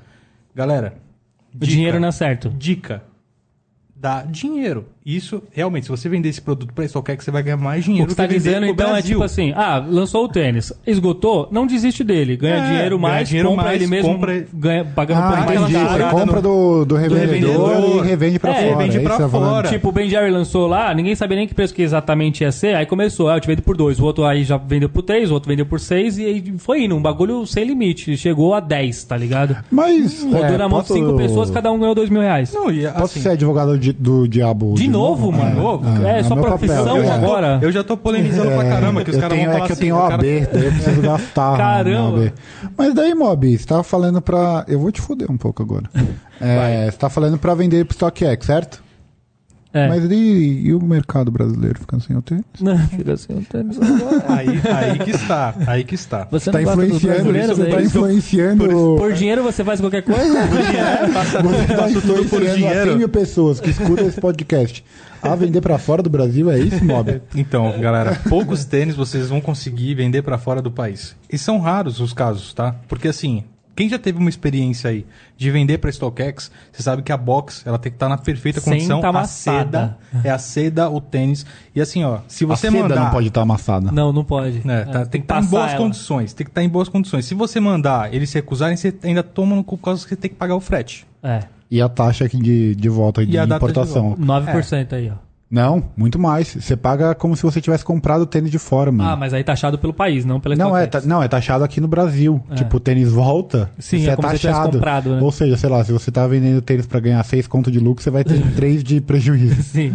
[0.53, 0.99] Galera,
[1.55, 2.51] O dinheiro não é certo.
[2.51, 3.05] Dica.
[3.95, 4.89] dá dinheiro.
[5.05, 8.07] Isso, realmente, se você vender esse produto para StockX, você vai ganhar mais dinheiro O
[8.07, 9.11] que você tá vender dizendo, então, é Brasil.
[9.15, 13.29] tipo assim, ah, lançou o tênis, esgotou, não desiste dele, ganha É, dinheiro ganha mais,
[13.29, 15.85] dinheiro compra mais, ele mesmo, compra- ganha, pagando por Ah, mais entendi.
[15.85, 18.05] parada compra do, do revendedor, revendedor.
[18.05, 18.67] e revende pra É, fora.
[18.77, 19.69] revende é isso pra que tá fora.
[19.69, 22.77] Tipo, o Ben Jerry lançou lá, ninguém sabia nem que preço que exatamente ia ser,
[22.77, 25.33] aí começou, ah, eu te vendo por dois, o outro aí já vendeu por três,
[25.33, 28.61] o outro vendeu por seis, e aí foi indo, um bagulho sem limite, chegou a
[28.61, 29.57] 10, tá ligado?
[29.69, 30.23] Mas.
[30.23, 32.53] Rodou é, na mão posso- de cinco pessoas, cada um ganhou dois mil reais.
[32.55, 34.75] Não, e Posso assim, ser advogado de- do diabo?
[34.75, 35.51] De novo, mano?
[35.51, 36.07] De novo?
[36.07, 37.59] É, é sua meu profissão eu, já tô, agora.
[37.63, 39.73] eu já tô polemizando pra caramba, que os eu caras tenho, vão é falar que
[39.73, 41.57] eu assim, tenho o OAB, cara- daí eu preciso gastar.
[41.57, 42.33] Caramba.
[42.77, 44.65] Mas daí, Mob, você tava falando pra.
[44.69, 45.85] Eu vou te fuder um pouco agora.
[46.41, 48.83] É, você tá falando pra vender pro StockX, certo?
[49.75, 49.89] É.
[49.89, 50.15] Mas e,
[50.65, 52.45] e o mercado brasileiro ficando sem o tênis?
[52.61, 54.25] Não, fica assim, um tênis agora.
[54.29, 56.29] Aí, aí que está, aí que está.
[56.31, 58.97] Você Tá não gosta dos influenciando, você tá influenciando.
[58.99, 60.23] Por dinheiro você faz qualquer coisa?
[61.13, 62.97] Passa, Você tá passa tudo por influenciando a 100 dinheiro.
[62.99, 64.85] mil pessoas que escutam esse podcast
[65.23, 67.23] a vender pra fora do Brasil, é isso, Mob?
[67.35, 71.15] Então, galera, poucos tênis vocês vão conseguir vender pra fora do país.
[71.31, 72.75] E são raros os casos, tá?
[72.89, 75.07] Porque assim, quem já teve uma experiência aí
[75.37, 78.61] de vender pra StockX, você sabe que a box, ela tem que estar na perfeita
[78.61, 79.01] Sem condição.
[79.01, 79.99] tá a amassada.
[80.13, 81.45] seda, é a seda, o tênis.
[81.75, 83.91] E assim, ó, se você a seda mandar não pode estar amassada.
[83.91, 84.67] Não, não pode.
[84.67, 85.79] né, tá- É, tem que estar em passar boas ela.
[85.79, 86.33] condições.
[86.33, 87.25] Tem que estar em boas condições.
[87.25, 90.17] Se você mandar eles se recusarem, você ainda toma no cu por causa que você
[90.17, 91.07] tem que pagar o frete.
[91.23, 94.15] É, E a taxa aqui de, de volta de a de importação.
[94.17, 94.23] volta.
[94.23, 95.32] 9% aí, ó.
[95.53, 96.49] Não, muito mais.
[96.59, 99.11] Você paga como se você tivesse comprado o tênis de fora, mano.
[99.11, 101.79] Ah, mas aí taxado pelo país, não pela Não é, ta- não, é taxado aqui
[101.79, 102.43] no Brasil.
[102.55, 104.79] Tipo, o tênis volta, Sim, você é é como se tivesse taxado.
[104.79, 105.19] comprado, né?
[105.21, 108.03] Ou seja, sei lá, se você tá vendendo tênis pra ganhar 6 conto de lucro,
[108.03, 109.61] você vai ter 3 de prejuízo.
[109.63, 109.93] Sim.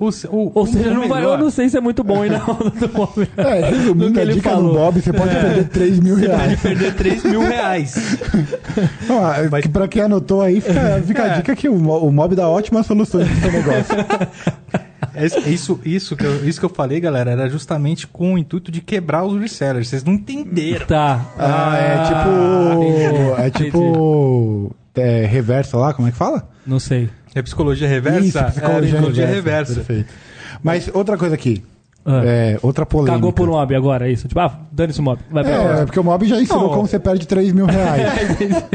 [0.00, 2.38] O, o, Ou seja, o não vai, eu não sei se é muito bom onda
[2.38, 3.26] do.
[3.36, 4.72] É, resumindo que a ele dica falou.
[4.72, 6.60] do Bob, você pode perder 3 mil Pode reais.
[6.60, 8.18] perder 3 mil reais.
[9.06, 11.36] Não, é Mas- que pra quem anotou aí, fica, fica a É.
[11.36, 13.94] dica que o, o Mob dá ótimas soluções pro seu negócio.
[15.16, 18.70] É Isso, isso, que eu, isso que eu falei, galera, era justamente com o intuito
[18.70, 19.88] de quebrar os resellers.
[19.88, 20.86] Vocês não entenderam.
[20.86, 21.24] Tá.
[21.38, 23.40] Ah, é tipo.
[23.40, 24.76] É tipo.
[24.94, 26.48] É, reversa lá, como é que fala?
[26.66, 27.08] Não sei.
[27.34, 28.20] É psicologia reversa?
[28.26, 29.72] Isso, psicologia, é, psicologia reversa.
[29.72, 29.74] reversa.
[29.74, 30.12] Perfeito.
[30.62, 31.62] Mas outra coisa aqui.
[32.04, 32.22] Ah.
[32.24, 33.14] É, outra polêmica.
[33.16, 34.28] Cagou por um mob agora, é isso.
[34.28, 35.20] Tipo, ah, dane-se o mob.
[35.30, 35.84] Vai pra É, fora.
[35.86, 36.68] porque o Mob já ensinou Não.
[36.70, 38.02] como você perde 3 mil reais.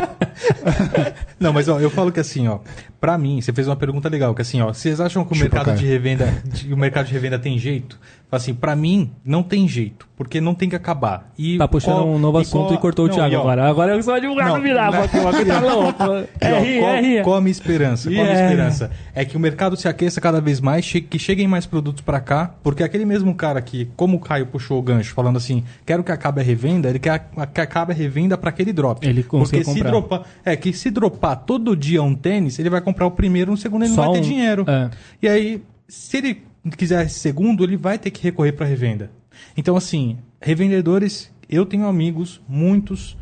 [1.40, 2.60] Não, mas ó, eu falo que assim, ó,
[3.02, 5.46] pra mim, você fez uma pergunta legal, que assim, ó, vocês acham que o Chupa,
[5.46, 5.78] mercado cara.
[5.78, 8.00] de revenda, de- o mercado de revenda tem jeito?
[8.32, 11.30] Assim, pra mim, não tem jeito, porque não tem que acabar.
[11.38, 13.36] E Tá puxando qual- um novo e assunto qual- e cortou o não, Thiago e
[13.36, 13.68] ó, agora.
[13.70, 15.02] Agora eu sou advogado Não, virar, não.
[15.02, 15.04] o
[16.00, 17.24] ó, É rir, qual, é rir.
[17.24, 18.10] qual a minha esperança?
[18.10, 18.46] Qual a minha É.
[18.46, 18.92] esperança?
[19.14, 22.22] É que o mercado se aqueça cada vez mais, che- que cheguem mais produtos pra
[22.22, 26.02] cá, porque aquele mesmo cara que, como o Caio puxou o gancho, falando assim, quero
[26.02, 29.06] que acabe a revenda, ele quer que acabe a revenda pra aquele drop.
[29.06, 29.90] Ele porque conseguiu se comprar.
[29.92, 33.58] dropar, é que se dropar todo dia um tênis, ele vai comprar o primeiro, no
[33.58, 34.66] segundo ele não Só vai ter um- dinheiro.
[34.68, 34.90] é.
[35.22, 36.44] E aí, se ele
[36.78, 39.10] quiser segundo, ele vai ter que recorrer pra revenda.
[39.58, 43.18] Então assim, revendedores, eu tenho amigos, muitos,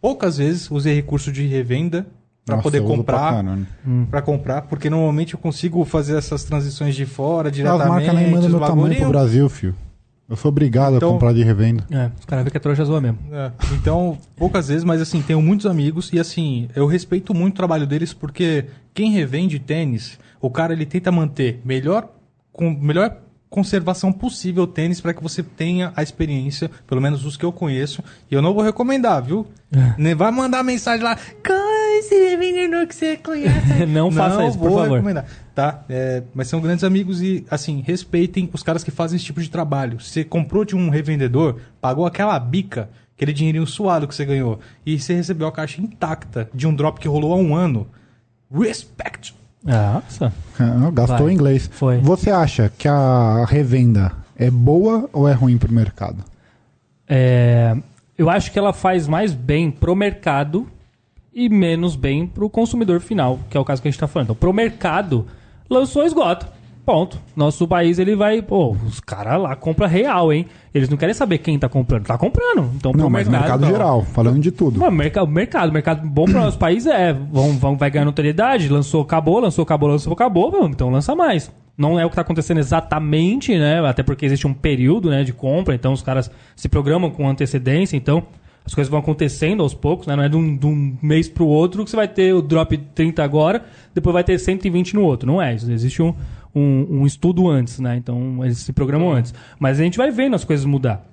[0.00, 2.06] poucas vezes usei recurso de revenda
[2.44, 3.66] pra Nossa, poder comprar caralho.
[4.10, 7.88] Pra comprar, porque normalmente eu consigo fazer essas transições de fora As diretamente.
[7.88, 9.74] marcas nem mandam meu tamanho pro Brasil, filho.
[10.32, 11.84] Eu sou obrigado Então- a comprar de revenda.
[11.90, 13.18] É, os caras veem que é trouxa zoa mesmo.
[13.30, 17.56] É, Então, poucas vezes, mas assim, tenho muitos amigos e assim, eu respeito muito o
[17.58, 18.64] trabalho deles porque
[18.94, 22.08] quem revende tênis, o cara ele tenta manter melhor
[22.50, 23.14] com melhor
[23.50, 27.52] conservação possível o tênis para que você tenha a experiência, pelo menos os que eu
[27.52, 29.46] conheço, e eu não vou recomendar, viu?
[29.98, 31.61] Nem vai mandar mensagem lá, "Cara,
[31.98, 33.86] esse vendedor que você conhece.
[33.86, 34.90] Não faça isso, por favor.
[34.92, 35.26] recomendar.
[35.54, 35.84] Tá?
[35.88, 39.50] É, mas são grandes amigos e, assim, respeitem os caras que fazem esse tipo de
[39.50, 40.00] trabalho.
[40.00, 44.98] Você comprou de um revendedor, pagou aquela bica, aquele dinheirinho suado que você ganhou, e
[44.98, 47.86] você recebeu a caixa intacta de um drop que rolou há um ano.
[48.50, 49.34] Respect!
[49.64, 50.32] Nossa.
[50.58, 51.30] Ah, Gastou Vai.
[51.30, 51.70] em inglês.
[51.72, 51.98] Foi.
[51.98, 56.24] Você acha que a revenda é boa ou é ruim pro mercado?
[57.08, 57.76] É,
[58.16, 60.66] eu acho que ela faz mais bem pro mercado
[61.34, 64.26] e menos bem pro consumidor final, que é o caso que a gente tá falando.
[64.26, 65.26] Então, pro mercado,
[65.68, 66.46] lançou esgota.
[66.84, 67.16] Ponto.
[67.36, 68.42] Nosso país, ele vai...
[68.42, 70.46] Pô, os caras lá compram real, hein?
[70.74, 72.04] Eles não querem saber quem tá comprando.
[72.04, 72.72] Tá comprando.
[72.74, 73.42] Então, pro Não, mas mercado...
[73.42, 73.70] mercado não.
[73.70, 74.80] geral, falando de tudo.
[74.80, 79.02] Mas mercado, mercado, mercado bom para os países é, vão, vão, vai ganhar notoriedade, lançou,
[79.02, 81.52] acabou, lançou, acabou, lançou, acabou, vamos, então lança mais.
[81.78, 83.80] Não é o que está acontecendo exatamente, né?
[83.86, 87.96] Até porque existe um período né, de compra, então os caras se programam com antecedência,
[87.96, 88.24] então
[88.64, 90.14] as coisas vão acontecendo aos poucos, né?
[90.14, 92.40] Não é de um, de um mês para o outro que você vai ter o
[92.40, 95.26] drop 30 agora, depois vai ter 120 no outro.
[95.26, 95.70] Não é isso.
[95.70, 96.14] Existe um,
[96.54, 97.96] um, um estudo antes, né?
[97.96, 99.34] Então eles se programam antes.
[99.58, 101.06] Mas a gente vai vendo as coisas mudar.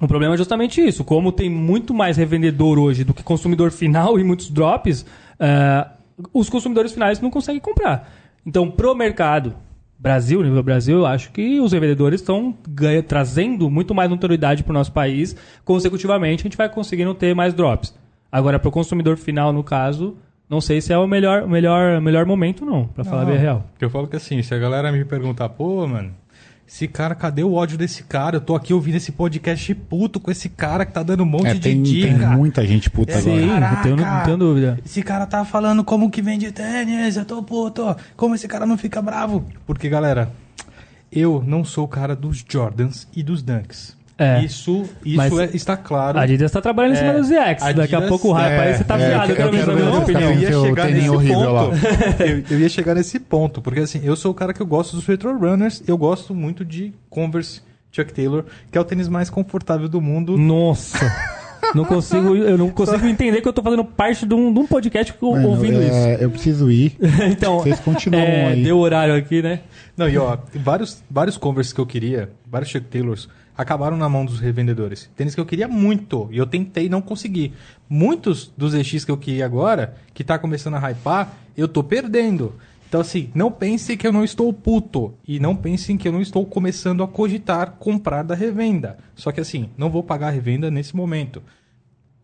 [0.00, 1.04] O problema é justamente isso.
[1.04, 5.06] Como tem muito mais revendedor hoje do que consumidor final e muitos drops,
[5.40, 5.86] eh,
[6.32, 8.12] os consumidores finais não conseguem comprar.
[8.44, 9.54] Então, pro mercado
[9.98, 14.70] Brasil, nível Brasil, eu acho que os revendedores estão ganha- trazendo muito mais notoriedade para
[14.70, 15.34] o nosso país.
[15.64, 17.94] Consecutivamente, a gente vai conseguindo ter mais drops.
[18.30, 20.16] Agora, para o consumidor final, no caso,
[20.48, 23.36] não sei se é o melhor, o melhor, o melhor momento, não, para falar bem
[23.36, 23.64] a real.
[23.72, 26.12] Porque eu falo que assim, se a galera me perguntar, pô, mano,
[26.68, 28.36] esse cara, cadê o ódio desse cara?
[28.36, 31.46] Eu tô aqui ouvindo esse podcast puto com esse cara que tá dando um monte
[31.46, 32.28] É, de tem, tem dica.
[32.30, 33.40] muita gente puta É, agora.
[33.40, 33.74] Sim, Caraca!
[33.76, 34.78] não tenho, não tenho dúvida.
[34.84, 37.96] Esse cara tá falando como que vende tênis, eu tô puto.
[38.16, 39.44] Como esse cara não fica bravo?
[39.64, 40.30] Porque, galera,
[41.10, 43.95] eu não sou o cara dos Jordans e dos Dunks.
[44.18, 44.42] É.
[44.42, 46.18] Isso, isso é- está claro.
[46.18, 47.74] A Adidas tá trabalhando em cima É, dos ZX.
[47.74, 49.30] Daqui a Adidas- pouco o hype é, aí você tá é, viado.
[49.30, 50.32] Eu minha opinião.
[50.32, 51.76] ia chegar nesse ponto.
[52.22, 54.96] eu, eu ia chegar nesse ponto, porque assim, eu sou o cara que eu gosto
[54.96, 57.60] dos retro runners, eu gosto muito de Converse
[57.92, 60.36] Chuck Taylor, que é o tênis mais confortável do mundo.
[60.38, 60.98] Nossa.
[61.74, 64.66] Não consigo, eu não consigo entender que eu tô fazendo parte de um, de um
[64.66, 66.96] podcast Mano, ouvindo é, Eu preciso ir.
[67.00, 67.22] isso.
[67.24, 68.62] então, Vocês continuam é, aí.
[68.62, 69.60] deu horário aqui, né?
[69.96, 74.24] Não, e ó, vários, vários Converse que eu queria, vários Chuck Taylors, acabaram na mão
[74.24, 75.10] dos revendedores.
[75.16, 77.52] Tênis que eu queria muito, e eu tentei não consegui.
[77.88, 82.54] Muitos dos EX que eu queria agora, que tá começando a hypar, eu tô perdendo.
[82.88, 85.14] Então, assim, não pense que eu não estou puto.
[85.26, 88.98] E não pensem que eu não estou começando a cogitar comprar da revenda.
[89.14, 91.42] Só que, assim, não vou pagar a revenda nesse momento.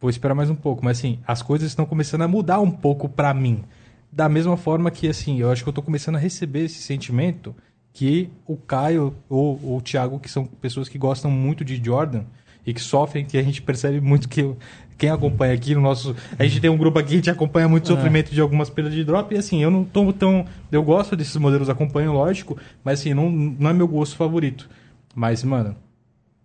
[0.01, 0.85] Vou esperar mais um pouco.
[0.85, 3.65] Mas, assim, as coisas estão começando a mudar um pouco pra mim.
[4.11, 7.57] Da mesma forma que, assim, eu acho que eu tô começando a receber esse sentimento
[7.93, 12.25] que o Caio ou o Thiago, que são pessoas que gostam muito de Jordan
[12.67, 14.55] e que sofrem, que a gente percebe muito que
[14.97, 16.15] quem acompanha aqui no nosso.
[16.39, 18.71] A gente tem um grupo aqui que a gente acompanha muito o sofrimento de algumas
[18.71, 19.35] perdas de drop.
[19.35, 20.47] E assim, eu não tô tão.
[20.71, 24.71] Eu gosto desses modelos, acompanho, lógico, mas assim, não, não é meu gosto favorito.
[25.15, 25.77] Mas, mano,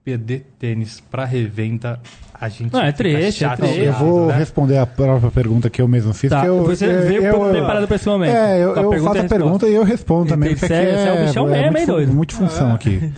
[0.07, 1.99] perder tênis pra revenda,
[2.33, 2.71] a gente.
[2.71, 3.79] Não, é triste, é triste.
[3.79, 4.37] Eu vou né?
[4.37, 6.29] responder a própria pergunta que eu mesmo fiz.
[6.29, 8.33] Tá, que eu, você eu, veio eu, preparado pra esse momento.
[8.33, 9.27] É, eu, eu faço a resposta.
[9.27, 10.51] pergunta e eu respondo também.
[10.51, 12.13] Porque ser- aqui você é o bichão mesmo, muito, hein, doido?
[12.13, 13.11] Muito função aqui.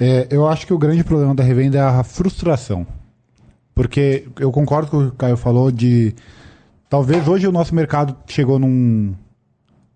[0.00, 2.86] É, eu acho que o grande problema da revenda é a frustração.
[3.74, 6.14] Porque eu concordo com o que o Caio falou de.
[6.88, 9.14] Talvez hoje o nosso mercado chegou num.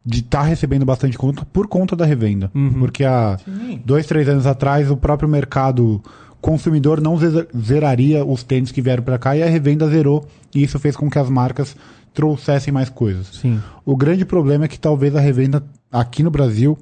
[0.05, 2.51] de estar recebendo bastante conta por conta da revenda.
[2.53, 2.73] Uhum.
[2.81, 3.81] Porque há Sim.
[3.85, 6.03] dois, três anos atrás o próprio mercado
[6.41, 10.27] consumidor não ze- zeraria os tênis que vieram para cá e a revenda zerou.
[10.55, 11.77] E isso fez com que as marcas
[12.15, 13.29] trouxessem mais coisas.
[13.41, 13.61] Sim.
[13.85, 16.77] O grande problema é que talvez a revenda aqui no Brasil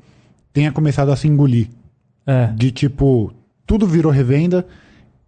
[0.53, 1.69] tenha começado a se engolir.
[2.27, 2.47] É.
[2.55, 3.33] De tipo,
[3.67, 4.67] tudo virou revenda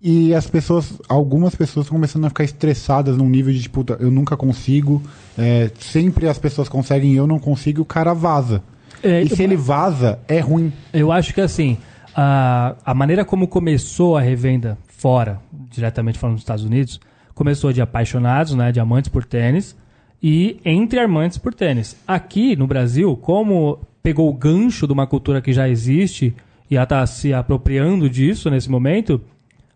[0.02, 4.10] e as pessoas, algumas pessoas estão começando a ficar estressadas num nível de tipo, eu
[4.10, 5.02] nunca consigo,
[5.36, 8.62] é, sempre as pessoas conseguem e eu não consigo, o cara vaza.
[9.02, 10.72] É, e se ele vaza, é ruim.
[10.92, 11.76] Eu acho que assim,
[12.14, 17.00] a, a maneira como começou a revenda fora, diretamente falando dos Estados Unidos,
[17.34, 19.76] começou de apaixonados, né, de amantes por tênis,
[20.22, 21.96] e entre amantes por tênis.
[22.06, 26.34] Aqui no Brasil, como pegou o gancho de uma cultura que já existe
[26.70, 29.20] e ela está se apropriando disso nesse momento,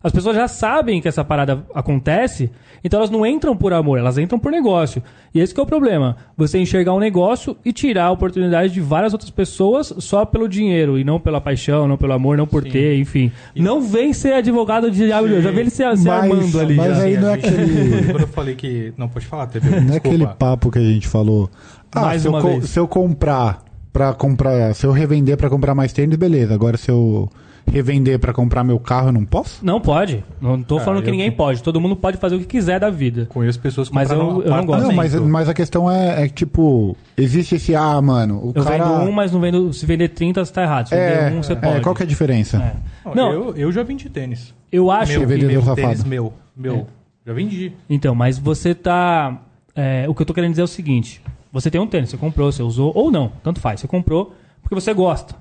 [0.05, 2.51] as pessoas já sabem que essa parada acontece,
[2.83, 5.01] então elas não entram por amor, elas entram por negócio.
[5.33, 6.15] E esse que é o problema.
[6.37, 10.97] Você enxergar um negócio e tirar a oportunidade de várias outras pessoas só pelo dinheiro,
[10.99, 13.31] e não pela paixão, não pelo amor, não por ter, enfim.
[13.55, 16.75] Não vem ser advogado de diabo, eu já vi ele se, se Mas- armando ali.
[16.75, 17.03] mas já.
[17.03, 18.93] aí não é aquele- Quando eu falei que.
[18.97, 19.79] Não, pode falar, TV.
[19.81, 21.49] Não é aquele papo que a gente falou.
[21.93, 22.69] Ah, Mais se, eu uma co- vez.
[22.69, 26.53] se eu comprar para comprar, se eu revender para comprar mais tênis, beleza.
[26.53, 27.27] Agora se eu
[27.67, 29.65] revender para comprar meu carro, eu não posso?
[29.65, 30.23] Não pode.
[30.39, 31.61] Não tô Ah, falando que eu- ninguém pode.
[31.61, 33.25] Todo mundo pode fazer o que quiser da vida.
[33.27, 34.81] Conheço pessoas que Mas compraram eu- eu não gosto.
[34.83, 35.31] Não, mas, apartamento.
[35.31, 38.77] mas a questão é, é que, tipo, existe esse, ah, mano, o Eu cara...
[38.77, 39.73] vendo um, mas não vendo.
[39.73, 40.89] Se vender 30, você tá errado.
[40.89, 41.81] Se é, vender um, você é, pode.
[41.81, 42.57] qual que é a diferença?
[42.57, 42.75] É.
[43.09, 43.31] Não, Não.
[43.31, 44.53] Eu, eu já vendi tênis.
[44.71, 45.11] Eu acho.
[45.19, 45.75] meu, vendedor meu safado.
[45.81, 46.33] tênis meu.
[46.55, 46.87] Meu.
[47.25, 47.71] Já vendi.
[47.89, 49.41] Então, mas você tá.
[49.75, 52.17] é, o que eu tô querendo dizer é o seguinte: você tem um tênis, você
[52.17, 53.79] comprou, você usou, ou não, tanto faz.
[53.81, 55.35] Você comprou porque você gosta.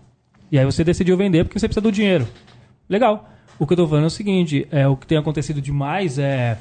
[0.55, 2.29] E aí você decidiu vender porque você precisa do dinheiro.
[2.89, 3.29] Legal.
[3.59, 6.57] O que eu tô falando é o seguinte: é, o que tem acontecido demais é.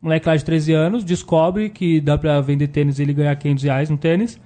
[0.00, 3.64] Moleque lá de 13 anos descobre que dá pra vender tênis e ele ganhar 500
[3.64, 4.38] reais no tênis.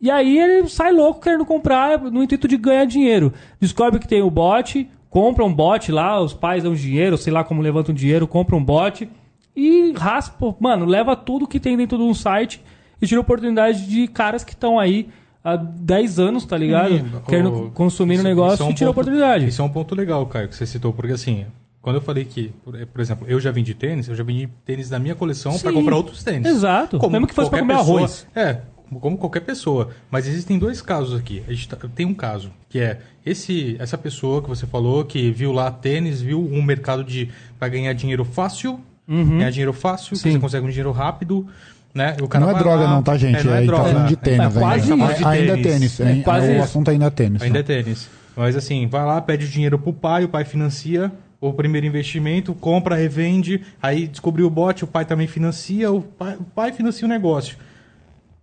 [0.00, 3.32] E aí ele sai louco querendo comprar no intuito de ganhar dinheiro.
[3.58, 7.42] Descobre que tem o bot, compra um bot lá, os pais dão dinheiro, sei lá
[7.42, 9.10] como levantam dinheiro, compra um bot
[9.56, 12.62] e raspa, mano, leva tudo que tem dentro de um site
[13.02, 15.08] e tira oportunidade de caras que estão aí
[15.44, 16.90] há 10 anos, tá ligado?
[16.96, 19.46] Sim, Querendo o- consumir isso- o negócio isso é um e tira a oportunidade.
[19.46, 21.46] Isso é um ponto legal, Caio, que você citou, porque assim,
[21.82, 24.88] quando eu falei que, por, por exemplo, eu já vendi tênis, eu já vendi tênis
[24.88, 26.46] da minha coleção para comprar outros tênis.
[26.50, 26.98] Exato.
[27.10, 28.26] Mesmo que fosse qualquer comer pessoa- arroz.
[28.34, 29.90] É, como- como qualquer pessoa.
[30.10, 31.42] Mas existem dois casos aqui.
[31.48, 35.30] A gente tá- tem um caso, que é esse, essa pessoa que você falou, que
[35.30, 40.14] viu lá tênis, viu um mercado de para ganhar dinheiro fácil, ganhar dinheiro fácil, que
[40.16, 40.20] Uhum.
[40.22, 40.30] Sim.
[40.32, 41.46] você consegue um dinheiro rápido.
[41.94, 42.16] Né?
[42.22, 43.40] O cara Não é vai droga lá- não, tá, gente?
[43.40, 43.82] É, não É, é droga.
[43.84, 45.12] tá falando de tênis É quase ainda.
[45.12, 45.26] isso.
[45.28, 46.00] Ainda é tênis.
[46.00, 47.42] É quase o assunto ainda é tênis.
[47.42, 48.08] Ainda é tênis.
[48.36, 52.94] Mas assim, vai lá, pede dinheiro pro pai, o pai financia o primeiro investimento, compra,
[52.94, 57.08] revende, aí descobriu o bot, o pai também financia, o pai, o pai financia o
[57.08, 57.56] negócio.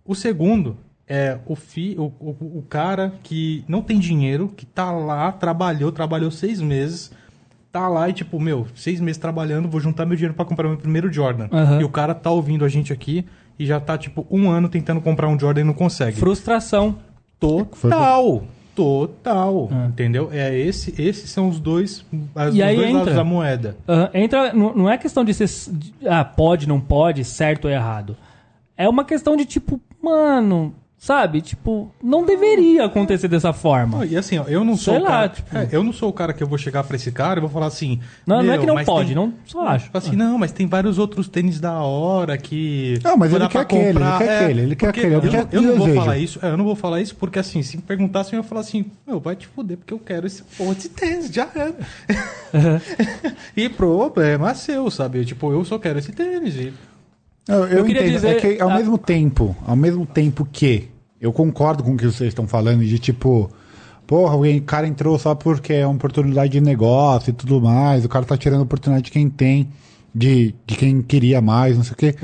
[0.04, 4.90] O segundo é o, fi, o, o, o cara que não tem dinheiro, que tá
[4.90, 7.12] lá, trabalhou, trabalhou seis meses,
[7.78, 10.76] tá lá e tipo, meu, seis meses trabalhando, vou juntar meu dinheiro pra comprar meu
[10.76, 11.48] primeiro Jordan.
[11.52, 11.80] Aham.
[11.80, 13.24] E o cara tá ouvindo a gente aqui
[13.58, 16.16] e já tá, tipo, um ano tentando comprar um Jordan e não consegue.
[16.18, 16.98] Frustração.
[17.38, 18.42] Total.
[18.74, 19.68] Total.
[19.88, 20.28] Entendeu?
[20.32, 23.14] É esse, esses são os dois, as, E os dois lados entra.
[23.14, 23.76] da moeda.
[24.14, 25.48] Entra, não é questão de ser.
[26.06, 28.16] Ah, pode, não pode, certo ou errado.
[28.76, 31.40] É uma questão de tipo, mano, sabe?
[31.40, 33.98] Tipo, não deveria acontecer dessa forma.
[33.98, 35.92] Não, E assim, ó, eu não sou Sei o lá, cara, tipo- é, eu não
[35.92, 38.00] sou o cara que eu vou chegar pra esse cara e vou falar assim.
[38.26, 39.88] Não, não é "Meu, que não mas pode, tem- não só acho.
[39.94, 42.98] Assim, não, mas tem vários outros tênis da hora que.
[43.04, 45.20] Não, mas vou ele quer aquele, ele quer aquele, ele quer aquele, é o Eu,
[45.20, 47.62] que não- eu não vou falar isso, é, eu não vou falar isso porque assim,
[47.62, 50.42] se me perguntassem, eu ia falar assim, meu, vai te fuder, porque eu quero esse
[50.42, 51.74] porra de tênis, já era.
[53.56, 55.24] e problema seu, sabe?
[55.24, 56.54] Tipo, eu só quero esse tênis.
[56.56, 56.72] E...
[57.48, 58.14] Eu, eu Eu queria entendo.
[58.14, 60.88] dizer- é que ao mesmo tempo, ao mesmo tempo que
[61.20, 63.50] eu concordo com o que vocês estão falando de tipo,
[64.06, 68.08] porra, o cara entrou só porque é uma oportunidade de negócio e tudo mais, o
[68.08, 69.68] cara tá tirando a oportunidade de quem tem,
[70.14, 72.14] de, de quem queria mais, não sei o quê.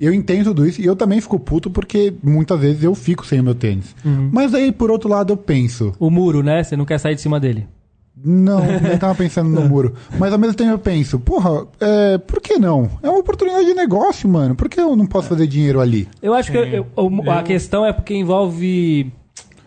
[0.00, 3.40] Eu entendo tudo isso e eu também fico puto porque muitas vezes eu fico sem
[3.40, 3.94] o meu tênis.
[4.32, 6.62] Mas aí, por outro lado, eu penso, O muro, né?
[6.62, 7.66] Você não quer sair de cima dele.
[8.16, 9.94] Não, nem tava pensando no muro.
[10.18, 12.88] Mas ao mesmo tempo eu penso, porra, é, por que não?
[13.02, 14.54] É uma oportunidade de negócio, mano.
[14.54, 16.08] Por que eu não posso fazer dinheiro ali?
[16.22, 16.86] Eu acho que eu- eu-
[17.30, 19.12] a questão é porque envolve.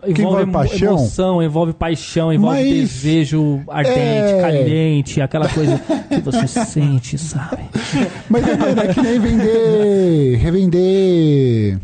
[0.05, 0.93] Envolve, envolve paixão?
[0.95, 4.41] emoção, envolve paixão, envolve Mas- desejo ardente, É.
[4.41, 7.63] caliente, aquela coisa que você sente, sabe?
[8.29, 8.51] Mas é,
[8.89, 10.35] é que nem vender.
[10.37, 11.79] Revender.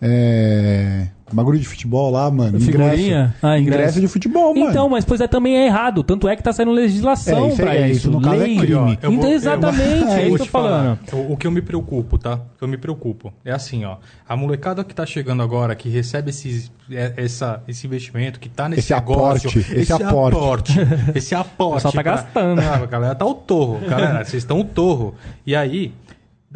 [0.00, 1.08] É.
[1.36, 2.58] Bagulho de futebol lá, mano.
[2.60, 2.94] Figurinha?
[2.96, 3.34] Ingresso.
[3.42, 3.78] Ah, ingresso.
[3.78, 4.70] ingresso de futebol, mano.
[4.70, 6.02] Então, mas pois é, também é errado.
[6.02, 7.98] Tanto é que tá saindo legislação É, isso é- pra é, isso.
[7.98, 8.56] isso no caso é lei.
[8.56, 8.72] crime.
[8.72, 10.98] Eu vou- Então, eu- exatamente, eu é isso vou que eu tô falando.
[11.12, 12.34] O, o que eu me preocupo, tá?
[12.34, 13.96] O que eu me preocupo é assim, ó.
[14.28, 18.68] A molecada que tá chegando agora, que recebe esses, é- essa, esse investimento, que tá
[18.68, 20.36] nesse Esse negócio, aporte, esse aporte.
[20.36, 20.72] aporte,
[21.14, 21.72] esse aporte.
[21.72, 22.60] O pessoal tá gastando.
[22.60, 24.24] Ah, a galera tá o torro, galera.
[24.24, 25.14] Vocês estão o torro.
[25.46, 25.92] E aí,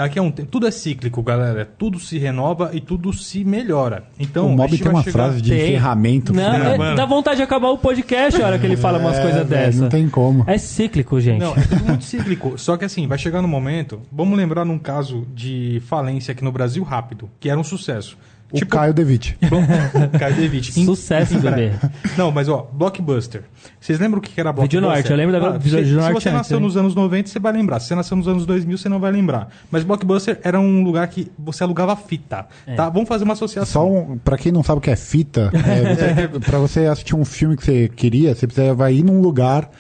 [0.03, 1.65] daqui a um tempo, tudo é cíclico, galera.
[1.79, 4.05] Tudo se renova e tudo se melhora.
[4.19, 5.61] Então, o Mob tem uma chegar- frase de Tem.
[5.69, 6.33] encerramento.
[6.33, 6.83] Não, filho.
[6.83, 9.47] é- dá vontade de acabar o podcast a hora que ele fala umas É, coisas
[9.49, 9.81] velho, dessas.
[9.81, 10.45] Não tem como.
[10.47, 11.41] É cíclico, gente.
[11.41, 12.59] Não, é tudo muito cíclico.
[12.59, 14.01] Só que assim, vai chegar no momento.
[14.11, 18.17] Vamos lembrar num caso de falência aqui no Brasil rápido, que era um sucesso.
[18.53, 19.39] O Caio Devitt.
[20.19, 20.73] Caio Devitt.
[20.85, 21.73] Sucesso, em- bebê.
[22.17, 23.45] Não, mas ó, Blockbuster.
[23.81, 24.83] Vocês lembram o que era Vídeo Blockbuster?
[24.83, 26.65] Norte, eu lembro da Vídeo se, se Norte você antes, nasceu hein?
[26.65, 27.81] nos anos 90, você vai lembrar.
[27.81, 29.49] Se você nasceu nos anos 2000, você não vai lembrar.
[29.71, 32.47] Mas Blockbuster era um lugar que você alugava fita.
[32.67, 32.75] É.
[32.75, 32.89] Tá?
[32.89, 33.83] Vamos fazer uma associação.
[33.83, 37.15] Só um, pra quem não sabe o que é fita, é, você, pra você assistir
[37.15, 39.71] um filme que você queria, você precisava ir num lugar,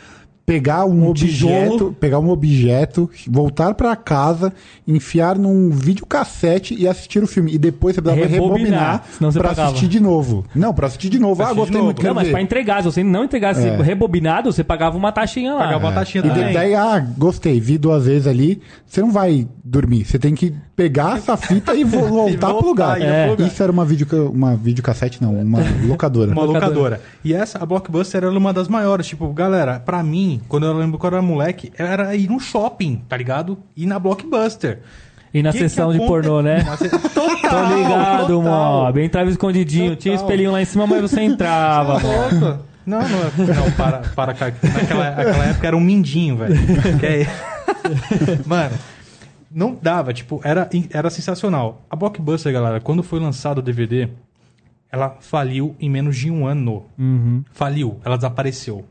[0.50, 1.92] pegar um, objeto, tijolo.
[1.92, 4.52] pegar um objeto, voltar pra casa,
[4.86, 7.54] enfiar num videocassete e assistir o filme.
[7.54, 9.68] E depois você precisava Rebobinar, rebobinar, pagava.
[9.68, 10.44] assistir de novo.
[10.52, 11.36] Não, pra assistir de novo.
[11.36, 11.84] Pra ah, gostei novo.
[11.86, 12.02] muito.
[12.02, 13.76] Não, mas pra entregar, se você não entregasse É.
[13.80, 15.60] rebobinado, você pagava uma taxinha lá.
[15.60, 16.48] Pagava uma taxinha E também.
[16.48, 18.60] de- daí, ah, gostei, vi duas vezes ali.
[18.84, 22.66] Você não vai dormir, você tem que pegar essa fita e vo- voltar pro voltar,
[22.66, 23.00] lugar.
[23.00, 23.46] e pro lugar.
[23.46, 26.32] Isso era uma, video, uma videocassete, não, uma locadora.
[26.32, 26.66] Uma Locadora.
[26.66, 27.00] locadora.
[27.24, 29.06] E essa, a Blockbuster era uma das maiores.
[29.06, 33.02] Tipo, galera, pra mim, quando eu lembro quando eu era moleque, era ir no shopping,
[33.08, 33.58] tá ligado?
[33.76, 34.80] Ir na Blockbuster.
[35.32, 36.64] E na Que que sessão de aconte- pornô, né?
[36.76, 38.84] Se- Total, Tô ligado, total.
[38.86, 39.04] Mob.
[39.04, 39.94] Entrava escondidinho.
[39.94, 40.26] Tinha Total.
[40.28, 42.04] espelhinho lá em cima, mas você entrava, Mob.
[42.04, 42.64] Louco.
[42.84, 44.54] Não, não, não, para, para, cara.
[44.62, 46.56] Naquela, naquela época era um mindinho, velho.
[46.98, 47.26] Que é-
[48.44, 48.74] Mano,
[49.50, 51.82] não dava, tipo, era, era sensacional.
[51.88, 54.08] A Blockbuster, galera, quando foi lançado o DVD,
[54.90, 56.84] ela faliu em menos de um ano.
[56.98, 57.44] Uhum.
[57.52, 58.84] Faliu, ela desapareceu.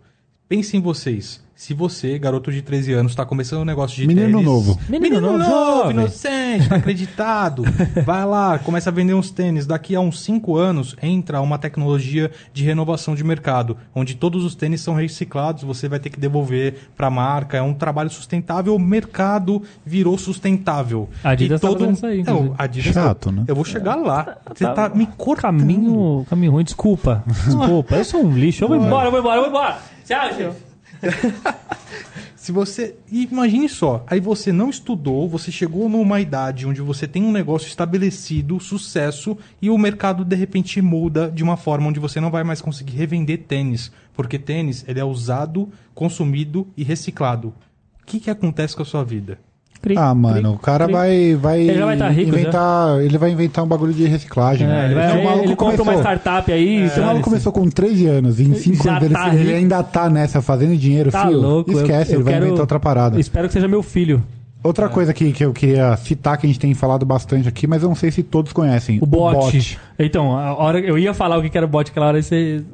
[0.49, 1.47] Pensem em vocês.
[1.53, 4.45] Se você, garoto de 13 anos, está começando um negócio de Menino tênis...
[4.45, 4.79] novo.
[4.89, 5.91] Menino Menino, novo, jovem.
[5.91, 7.63] inocente, tá acreditado.
[8.03, 9.67] Vai lá, começa a vender uns tênis.
[9.67, 14.55] Daqui a uns 5 anos, entra uma tecnologia de renovação de mercado, onde todos os
[14.55, 17.57] tênis são reciclados, você vai ter que devolver para a marca.
[17.57, 21.09] É um trabalho sustentável, o mercado virou sustentável.
[21.23, 22.55] A Adidas E tá fazendo isso aí, Não, inclusive.
[22.57, 23.43] Adidas, Chato, né?
[23.47, 24.37] Eu vou chegar lá.
[24.51, 25.59] Você tá, me cortando.
[25.59, 27.23] Caminho, caminho ruim, desculpa.
[27.45, 28.63] Desculpa, eu sou um lixo.
[28.63, 29.98] Eu vou embora, eu vou embora, eu vou embora.
[30.09, 30.57] Tchau, gente.
[32.35, 32.95] Se você.
[33.11, 37.67] Imagine só, aí você não estudou, você chegou numa idade onde você tem um negócio
[37.67, 42.43] estabelecido, sucesso, e o mercado de repente muda de uma forma onde você não vai
[42.43, 43.91] mais conseguir revender tênis.
[44.11, 47.53] Porque tênis ele é usado, consumido e reciclado.
[48.01, 49.37] O que, que acontece com a sua vida?
[49.81, 50.93] Cri, Ah, mano, cri, o cara cri.
[50.93, 54.67] vai, vai Ele já vai tá rico, inventar, ele vai inventar um bagulho de reciclagem.
[54.67, 54.85] É, né?
[54.87, 56.83] ele, vai- ele maluco compra uma começou- startup aí.
[56.83, 57.23] Esse maluco dane-se.
[57.23, 59.55] começou com 13 anos, e em 5 Já anos ele, tá ele rico.
[59.55, 61.39] ainda tá nessa, fazendo dinheiro, Tá filho.
[61.39, 61.71] louco.
[61.71, 63.19] eu- Esquece, eu ele vai quero- inventar outra parada.
[63.19, 64.21] Espero que seja meu filho.
[64.61, 67.81] Outra coisa que, que eu queria citar, que a gente tem falado bastante aqui, mas
[67.81, 68.99] eu não sei se todos conhecem.
[69.01, 69.79] O bot.
[69.97, 72.19] Então, a hora eu ia falar o que era o bot aquela hora,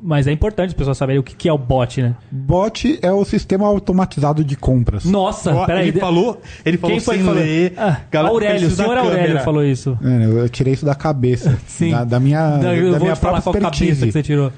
[0.02, 2.16] mas é importante as pessoas saberem o que é o bot, né?
[2.32, 5.06] Bot é o sistema automatizado de compras.
[5.06, 5.90] Nossa, peraí.
[5.90, 7.74] ele falou, ele falou Quem foi sem ler.
[7.78, 9.40] Ah, Galera, Aurélio, o senhor Aurélio câmera.
[9.42, 9.98] falou isso.
[10.04, 11.56] É, eu tirei isso da cabeça.
[11.68, 11.92] Sim.
[11.92, 14.06] Da, da minha, Da- da eu vou minha própria qual cabeça expertise.
[14.08, 14.52] que você tirou.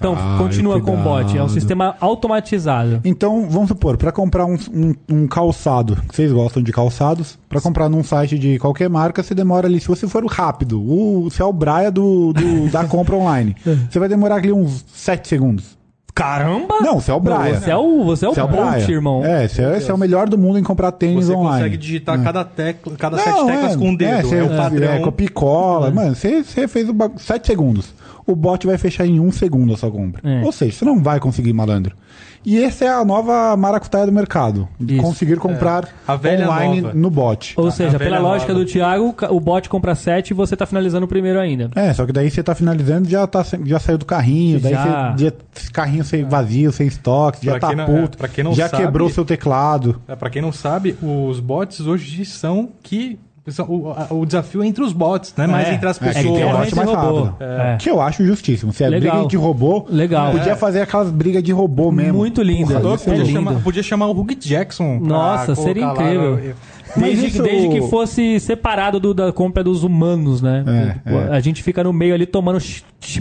[0.00, 1.36] Então, Ai, continua com o bot.
[1.36, 3.00] É um sistema automatizado.
[3.04, 7.88] Então, vamos supor, para comprar um, um, um calçado, vocês gostam de calçados, para comprar
[7.90, 11.44] num site de qualquer marca, você demora ali, se você for rápido, o, você é
[11.44, 13.54] o Braia do, do- da compra online,
[13.90, 15.78] você vai demorar ali uns 7 segundos.
[16.14, 16.80] Caramba!
[16.82, 17.60] Não, você é o Braia.
[17.60, 18.90] Você é o, você é o, Você é o Braia.
[18.90, 19.24] irmão.
[19.24, 21.56] É, você é, você é o melhor do mundo em comprar tênis Você online.
[21.58, 24.10] consegue digitar cada tecla, cada sete Não, teclas é, com o dedo.
[24.18, 24.92] É, você- o padrão.
[24.92, 25.90] É, copia e cola.
[25.90, 27.20] Mano, você, você fez o bagulho.
[27.20, 27.94] 7 segundos.
[28.26, 30.20] O bot vai fechar em um segundo a sua compra.
[30.28, 30.44] É.
[30.44, 31.96] Ou seja, você não vai conseguir malandro.
[32.44, 34.66] E essa é a nova maracutaia do mercado.
[34.80, 35.02] de Isso.
[35.02, 36.94] Conseguir comprar A velha online nova.
[36.94, 37.52] no bot.
[37.56, 38.64] Ou A- seja, a pela lógica nova.
[38.64, 41.70] do Thiago, o bot compra 7 e você tá finalizando o primeiro ainda.
[41.74, 45.12] É, só que daí você tá finalizando já tá já saiu do carrinho, daí Já.
[45.16, 48.42] você já, esse carrinho sem vazio, sem estoque, já tá não- puto, é, pra quem
[48.44, 50.00] não já sabe- quebrou seu teclado.
[50.08, 53.18] É, pra quem não sabe, os bots hoje são que.
[53.58, 56.06] O, o desafio é entre os bots, não é mais É, entre as é, que
[56.14, 56.24] pessoas.
[56.38, 57.22] tem o bot mais robô.
[57.24, 57.34] rápido.
[57.40, 57.76] É.
[57.78, 58.72] Que eu acho justíssimo.
[58.72, 59.14] Se é Legal.
[59.16, 60.32] briga de robô, Legal.
[60.32, 60.56] podia É.
[60.56, 62.18] fazer aquelas brigas de robô mesmo.
[62.18, 62.80] Muito linda.
[62.80, 64.98] Porra, Podia, é É chamar, podia chamar o Hugh Jackson.
[64.98, 66.54] pra Nossa, seria lá incrível.
[66.96, 70.64] Mas Desde, isso- desde que fosse separado do- da compra dos humanos, né?
[71.06, 71.28] É, é.
[71.36, 72.58] A gente fica no meio ali tomando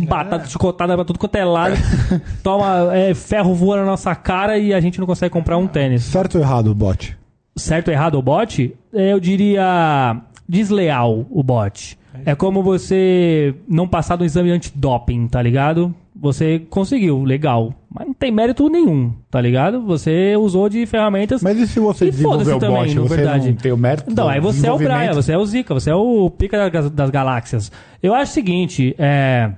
[0.07, 1.75] batata chicotada pra tudo quanto é lado,
[2.41, 6.01] toma é, ferro voando na nossa cara e a gente não consegue comprar um tênis.
[6.03, 7.15] Certo ou errado o bot?
[7.59, 8.73] Certo ou errado o bot?
[8.93, 11.97] Eu diria desleal o bot.
[12.25, 15.93] É como você não passar do exame antidoping, tá ligado?
[16.15, 17.73] Você conseguiu, legal.
[17.89, 19.81] Mas não tem mérito nenhum, tá ligado?
[19.83, 23.15] Você usou de ferramentas Mas e se você E desenvolver foda-se o também, bot, você
[23.15, 23.49] verdade.
[23.49, 25.15] não tem o mérito Então, aí você é o Brian, desenvolvimento?
[25.15, 27.71] você é o Zika, você é o pica das, das galáxias.
[28.03, 29.51] Eu acho o seguinte, é,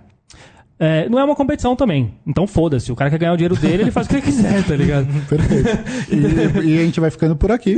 [0.83, 2.11] é, não é uma competição também.
[2.25, 4.63] Então foda-se, o cara quer ganhar o dinheiro dele, ele faz o que ele quiser,
[4.65, 5.05] tá ligado?
[5.29, 5.69] Perfeito.
[6.11, 7.75] E, e a gente vai ficando por aqui.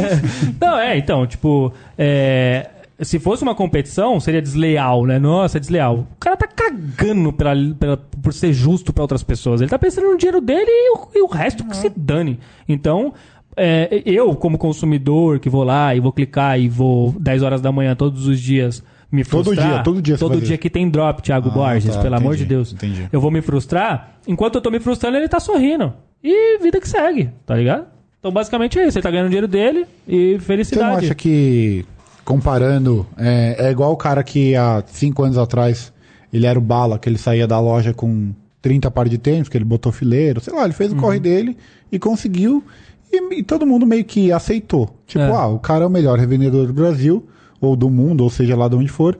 [0.60, 2.68] Não, é, então, tipo, é,
[3.00, 5.18] se fosse uma competição, seria desleal, né?
[5.18, 6.06] Nossa, é desleal.
[6.14, 9.62] O cara tá cagando pela, pela- por ser justo pra outras pessoas.
[9.62, 12.38] Ele tá pensando no dinheiro dele e o, e o resto que se dane.
[12.68, 13.14] Então,
[13.56, 17.72] é, eu, como consumidor, que vou lá e vou clicar e vou 10 horas da
[17.72, 18.84] manhã todos os dias
[19.14, 19.68] me Todo frustrar.
[19.74, 22.42] dia, todo dia Todo dia que tem drop, Thiago Ah, Borges, tá, pelo amor entendi,
[22.42, 22.72] de Deus.
[22.72, 23.08] entendi.
[23.12, 24.16] Eu vou me frustrar.
[24.26, 25.92] Enquanto eu tô me frustrando, ele tá sorrindo.
[26.22, 27.86] E vida que segue, tá ligado?
[28.18, 28.98] Então, basicamente é isso.
[28.98, 31.04] Ele tá ganhando o dinheiro dele e Você não felicidade.
[31.06, 31.84] acha que,
[32.24, 35.92] comparando, é, é igual o cara que há cinco anos atrás
[36.32, 39.56] ele era o bala, que ele saía da loja com 30 par de tênis, que
[39.56, 41.00] ele botou fileiro, sei lá, ele fez o Uhum.
[41.00, 41.56] corre dele
[41.92, 42.64] e conseguiu.
[43.12, 44.90] E, e todo mundo meio que aceitou.
[45.06, 45.30] Tipo, É.
[45.30, 47.24] ah, o cara é o melhor revendedor do Brasil,
[47.64, 49.16] ou do mundo, ou seja lá de onde for.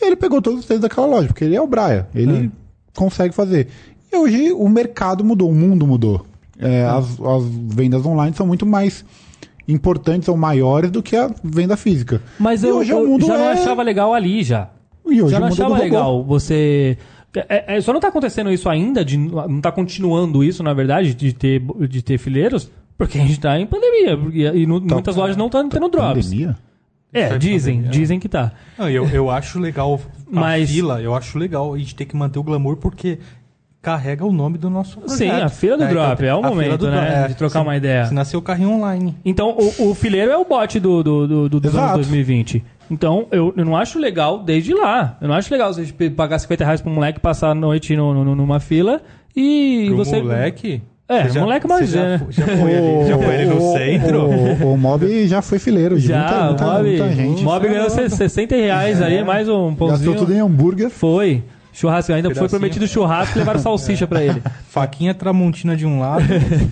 [0.00, 2.08] E ele pegou todos os tênis daquela loja, porque ele é o Braia.
[2.14, 2.50] Ele É.
[2.94, 3.68] consegue fazer.
[4.12, 6.24] E hoje o mercado mudou, o mundo mudou.
[6.58, 9.04] É, as, as vendas online são muito mais
[9.66, 12.22] importantes ou maiores do que a venda física.
[12.38, 14.70] Mas E eu, hoje o eu já não é- achava legal ali já.
[15.06, 16.96] E hoje já não é achava legal você.
[17.48, 21.12] É, é, só não tá acontecendo isso ainda, de, não tá continuando isso, na verdade,
[21.14, 24.16] de ter, de ter fileiros, porque a gente tá em pandemia.
[24.16, 26.24] porque- e no- muitas lojas não estão tendo drops.
[26.26, 26.56] Pandemia?
[27.12, 27.90] É, em dizem, pandemia.
[27.98, 28.52] dizem que tá.
[28.78, 32.14] Não, eu, eu acho legal a Mas- fila, eu acho legal a gente ter que
[32.16, 33.18] manter o glamour porque
[33.80, 35.16] carrega o nome do nosso projeto.
[35.16, 38.06] Sim, a fila do drop, é o momento, né, drop, de trocar se- uma ideia.
[38.06, 39.16] Se nascer o carrinho online.
[39.24, 42.62] Então, o, o fileiro é o bot do, do, do, do- anos 2020.
[42.90, 45.16] Então, eu, eu não acho legal desde lá.
[45.20, 48.12] Eu não acho legal você pagar 50 reais pra um moleque passar a noite no,
[48.24, 49.00] no- numa fila
[49.36, 50.20] e Pro você.
[50.20, 50.82] moleque.
[51.08, 53.72] É, já- moleque mais já, é, fo- já foi ali, já foi ali no O-
[53.72, 54.20] centro.
[54.26, 57.40] O, o Mob já foi fileiro de Já, muita, muita, o Mob, muita gente.
[57.40, 60.14] o Mob ganhou 60 reais aí, mais um Gastou pãozinho.
[60.16, 60.90] tudo em hambúrguer.
[60.90, 61.42] Foi.
[61.72, 62.50] Churrasco, ainda foi Pedacinho.
[62.60, 64.42] prometido churrasco e levaram salsicha pra ele.
[64.68, 66.24] Faquinha tramontina de um lado.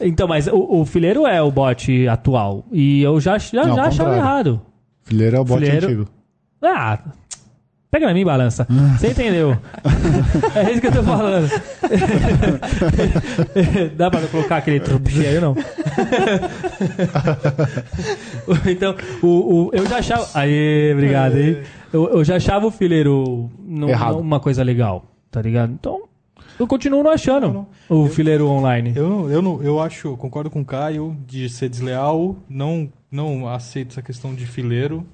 [0.00, 2.64] Então, mas o, o fileiro é o bot atual.
[2.70, 4.60] E eu já, já, Não, já achava errado.
[5.02, 5.86] Fileiro é o bote Fileiro.
[5.86, 6.08] antigo.
[6.62, 7.00] Ah,
[7.90, 8.66] pega na minha balança.
[8.98, 9.56] Você entendeu?
[10.54, 11.48] é isso que eu tô falando.
[13.96, 15.56] Dá pra colocar aquele cheio, não?
[18.70, 19.26] então, o,
[19.66, 20.28] o- eu já achava.
[20.34, 21.62] Aê, obrigado aí.
[21.92, 25.72] Eu, eu já achava o fileiro não- não uma coisa legal, tá ligado?
[25.72, 26.02] Então,
[26.58, 28.92] eu continuo não achando o fileiro online.
[28.94, 33.48] Eu, eu, não, eu acho, eu concordo com o Caio de ser desleal, não não
[33.48, 35.06] aceito essa questão de fileiro.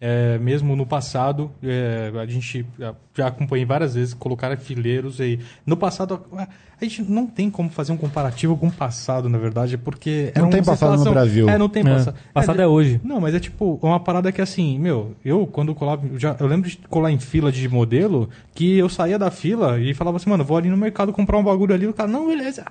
[0.00, 5.40] É, mesmo no passado, é, a gente já- acompanhei várias vezes colocar fileiros aí.
[5.66, 6.46] No passado, a
[6.80, 10.42] a gente não tem como fazer um comparativo com o passado, na verdade, porque Não
[10.44, 11.48] era tem passado no situação- Brasil.
[11.50, 12.14] É, não tem É, passado.
[12.32, 13.00] passado É, é hoje.
[13.02, 16.46] Não, mas é tipo uma parada que assim, meu, eu quando colava, eu já, eu
[16.46, 20.30] lembro de colar em fila de modelo, que eu saía da fila e falava assim,
[20.30, 22.64] mano, vou ali no mercado comprar um bagulho ali, o cara, não, beleza,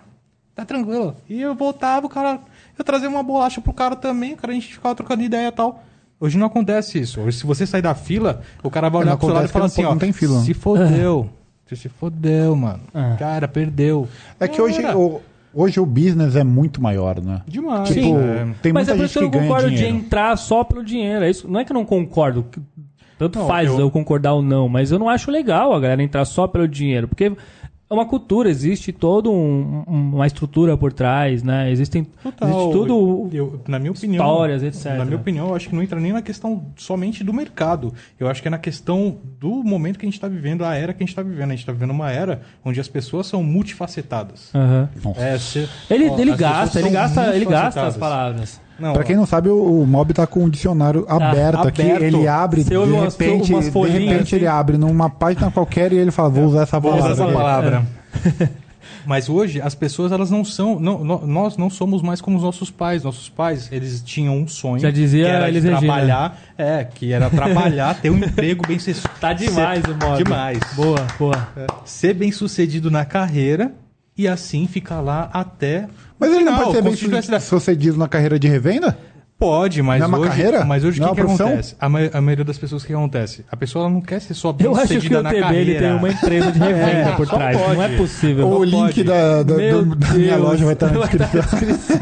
[0.56, 1.14] tá tranquilo.
[1.28, 2.40] E eu voltava, o cara,
[2.80, 5.52] eu trazia uma bolacha pro cara também, o cara a gente ficava trocando ideia e
[5.52, 5.84] tal.
[6.20, 7.22] Hoje não acontece isso.
[7.22, 9.49] Hoje, se você sair da fila, o cara vai olhar não pro seu lado e
[9.49, 11.30] acontece falar assim, não ó, tem fila, se fodeu.
[11.65, 12.80] Você se fodeu, mano.
[12.93, 13.15] É.
[13.18, 14.07] Cara, perdeu.
[14.39, 15.22] É que hoje o,
[15.53, 17.41] hoje o business é muito maior, né?
[17.47, 17.89] Demais.
[17.89, 18.47] Tipo, É.
[18.61, 19.91] tem Mas muita é por gente isso que eu não concordo dinheiro.
[19.97, 21.24] de entrar só pelo dinheiro.
[21.26, 22.45] É isso, não é que eu não concordo.
[23.20, 23.80] Tanto Não, faz eu...
[23.80, 27.07] eu- concordar ou não, mas eu não acho legal a galera entrar só pelo dinheiro.
[27.07, 27.32] Porque
[27.90, 31.72] é uma cultura, existe toda um- um- uma estrutura por trás, né?
[31.72, 32.50] Existem, Total.
[32.50, 33.30] existe tudo.
[33.32, 34.24] Eu, na minha opinião.
[34.26, 34.98] Histórias, etc.
[34.98, 37.94] Na minha opinião, eu acho que não entra nem na questão somente do mercado.
[38.20, 40.94] Eu acho que é na questão do momento que a gente está vivendo, a era
[40.94, 41.48] que a gente está vivendo.
[41.48, 44.50] A gente está vivendo uma era onde as pessoas são multifacetadas.
[44.54, 44.90] Aham.
[45.04, 45.22] Nossa.
[45.22, 48.62] É, se- Ele, ó, ele as gasta, ele gasta, ele gasta as palavras.
[48.80, 51.82] Não, Pra quem não sabe, o, o Mob tá com o dicionário aberto, aqui.
[51.82, 52.04] aberto.
[52.04, 54.36] Ele abre, Você de ouve umas- repente, umas de repente assim.
[54.36, 57.14] ele abre numa página qualquer e ele fala, vou usar essa Vou palavra.
[57.14, 57.42] usar essa aqui.
[57.42, 57.86] palavra.
[59.06, 62.44] Mas hoje as pessoas elas não são, não, nó- nós não somos mais como os
[62.44, 63.04] nossos pais.
[63.04, 65.78] Nossos pais eles tinham um sonho, Já dizia que era Regina.
[65.78, 69.10] trabalhar, é, que era trabalhar, ter um emprego bem sucedido.
[69.20, 70.18] Tá demais o modo.
[70.24, 70.60] Demais.
[70.76, 71.48] Boa, boa.
[71.86, 73.72] Ser bem sucedido na carreira
[74.18, 75.88] e assim ficar lá até.
[76.20, 78.97] Mas ele não Final, pode ser bem sucedido na carreira de revenda?
[79.40, 80.66] Pode, mas Não é uma hoje, carreira?
[80.66, 81.48] mas hoje o Não que, é que uma profissão?
[81.50, 81.76] acontece?
[81.80, 83.46] A, ma- a maioria das pessoas o que acontece?
[83.52, 85.76] A pessoa ela não quer ser só bem Eu acho que o na TB ele
[85.76, 87.56] tem uma empresa de revenda É, por trás.
[87.56, 87.98] Não é pode.
[87.98, 88.48] possível.
[88.48, 89.04] o Não link pode.
[89.04, 91.98] da, da, do- da minha loja vai estar na estar descrição.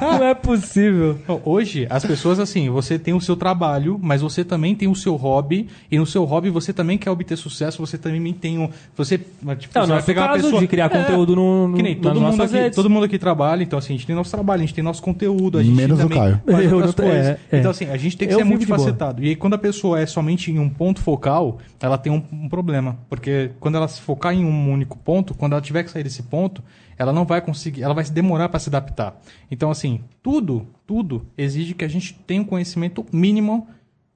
[0.00, 1.18] Não é possível.
[1.26, 4.94] Não, Hoje, as pessoas, assim, você tem o seu trabalho, mas você também tem o
[4.94, 8.70] seu hobby, e no seu hobby você também quer obter sucesso, você também tem um.
[8.96, 11.66] Você, tipo, É o você vai pegar uma caso pessoa- de criar É, conteúdo no,
[11.66, 12.76] no, Que nem todo mundo, aqui, redes.
[12.76, 15.02] todo mundo aqui trabalha, então assim, a gente tem nosso trabalho, a gente tem nosso
[15.02, 16.40] conteúdo, a gente Menos o também Caio.
[16.68, 17.26] Outras tô- coisas.
[17.26, 17.58] é, é.
[17.58, 19.22] Então assim, a gente tem que Eu ser multifacetado.
[19.22, 22.48] E aí quando a pessoa é somente em um ponto focal, ela tem um, um
[22.48, 22.98] problema.
[23.08, 26.22] Porque quando ela se focar em um único ponto, quando ela tiver que sair desse
[26.22, 26.62] ponto,
[26.98, 29.20] ela não vai conseguir, ela vai se demorar para se adaptar.
[29.50, 33.68] Então assim, tudo, tudo exige que a gente tenha um conhecimento mínimo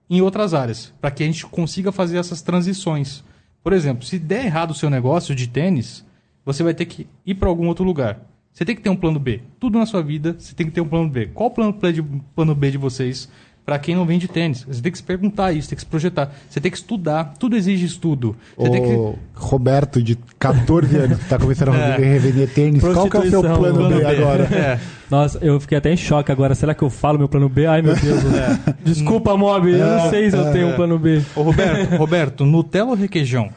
[0.09, 3.25] em outras áreas, para que a gente consiga fazer essas transições.
[3.63, 6.05] Por exemplo, se der errado o seu negócio de tênis,
[6.45, 8.21] você vai ter que ir para algum outro lugar.
[8.55, 9.43] Você tem que ter um plano B.
[9.59, 11.27] Tudo na sua vida, você tem que ter um plano B.
[11.35, 11.77] Qual o plano,
[12.37, 13.29] plano B de vocês
[13.65, 14.63] para quem não vende tênis?
[14.69, 16.31] Você tem que se perguntar isso, tem que se projetar.
[16.49, 17.35] Você tem que estudar.
[17.39, 18.37] Tudo exige estudo.
[18.57, 18.89] Você tem que...
[18.93, 21.97] O Roberto, de 14 anos, que tá começando a É.
[21.97, 24.07] revender tênis, qual que é o seu plano, plano B B.
[24.07, 24.45] agora?
[24.45, 24.81] É.
[25.11, 26.55] Nossa, eu fiquei até em choque agora.
[26.55, 27.67] Será que eu falo meu plano B?
[27.67, 28.23] Ai, meu Deus.
[28.85, 29.71] Desculpa, Mob.
[29.71, 31.23] Eu não sei se eu tenho um plano B.
[31.37, 33.51] Ô, Roberto, Roberto, Nutella ou requeijão?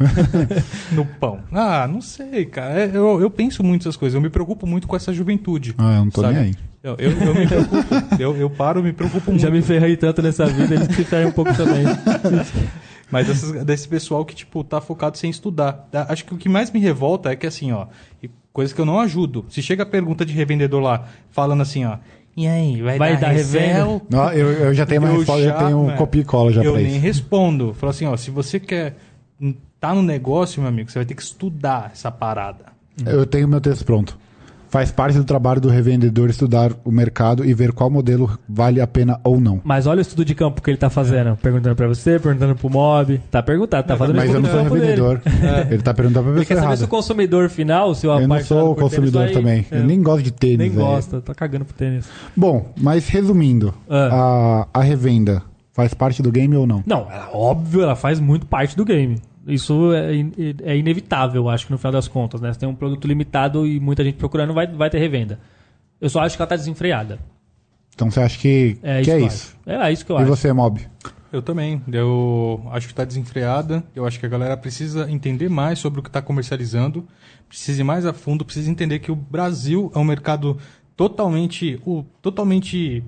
[0.91, 1.39] no pão.
[1.51, 2.79] Ah, não sei, cara.
[2.81, 4.13] É, Eu, eu penso muito essas coisas.
[4.15, 5.73] Eu me preocupo muito com essa juventude.
[5.77, 6.33] Ah, eu não tô sabe?
[6.35, 6.55] nem aí.
[6.83, 7.95] Eu, eu, eu me preocupo.
[8.19, 9.41] eu, eu paro, me preocupo muito.
[9.41, 11.83] Já me ferrei tanto nessa vida, eles se ferram um pouco também.
[13.09, 15.87] Mas desse pessoal que, tipo, tá focado sem estudar.
[15.91, 16.05] Tá?
[16.09, 17.87] Acho que o que mais me revolta é que, assim, ó,
[18.21, 19.45] e coisa que eu não ajudo.
[19.49, 21.97] Se chega a pergunta de revendedor lá, falando assim, ó,
[22.35, 24.01] e aí, vai, Vai dar, dar?
[24.09, 26.25] Não, eu, eu já tenho uma Eu resposta, eu já, tenho um né, copia e
[26.25, 26.99] cola já Eu pra nem isso.
[26.99, 27.73] respondo.
[27.73, 28.95] Falo assim, ó, se você quer
[29.41, 32.65] hum, tá no negócio, meu amigo, você vai ter que estudar essa parada.
[33.03, 34.19] Eu tenho meu texto pronto.
[34.77, 38.85] Faz parte do trabalho do revendedor estudar o mercado e ver qual modelo vale a
[38.85, 39.59] pena ou não.
[39.63, 41.35] Mas olha o estudo de campo que ele tá fazendo.
[41.35, 43.19] Perguntando pra você, perguntando pro Mob.
[43.31, 45.19] Tá perguntando, tá fazendo Mas eu não sou revendedor.
[45.71, 48.39] Ele tá perguntando pra Ele quer saber se o consumidor final, se o Eu não
[48.41, 49.65] sou tênis consumidor vai- também.
[49.71, 50.59] É, Eu nem gosto de tênis.
[50.59, 52.07] nem gosta, tá cagando pro tênis.
[52.35, 54.67] Bom, mas resumindo, Ah.
[54.73, 55.41] a, a revenda
[55.73, 56.83] faz parte do game ou não?
[56.85, 59.17] Não, ela, óbvio, ela faz muito parte do game.
[59.47, 60.11] Isso é,
[60.63, 62.51] é inevitável, acho que no final das contas, né?
[62.51, 65.39] Você tem um produto limitado e muita gente procurando, vai, vai ter revenda.
[66.01, 67.17] Eu só acho que ela tá desenfreada.
[67.95, 69.57] Então você acha que É que isso é que eu isso?
[69.65, 69.69] acho.
[69.81, 70.27] É, é isso que eu E acho.
[70.27, 70.85] você, Mob?
[71.31, 71.81] Eu também.
[71.91, 73.83] Eu acho que está desenfreada.
[73.95, 77.07] Eu acho que a galera precisa entender mais sobre o que está comercializando.
[77.49, 78.45] Precisa ir mais a fundo.
[78.45, 80.57] Precisa entender que o Brasil é um mercado
[80.95, 83.03] totalmente, o, totalmente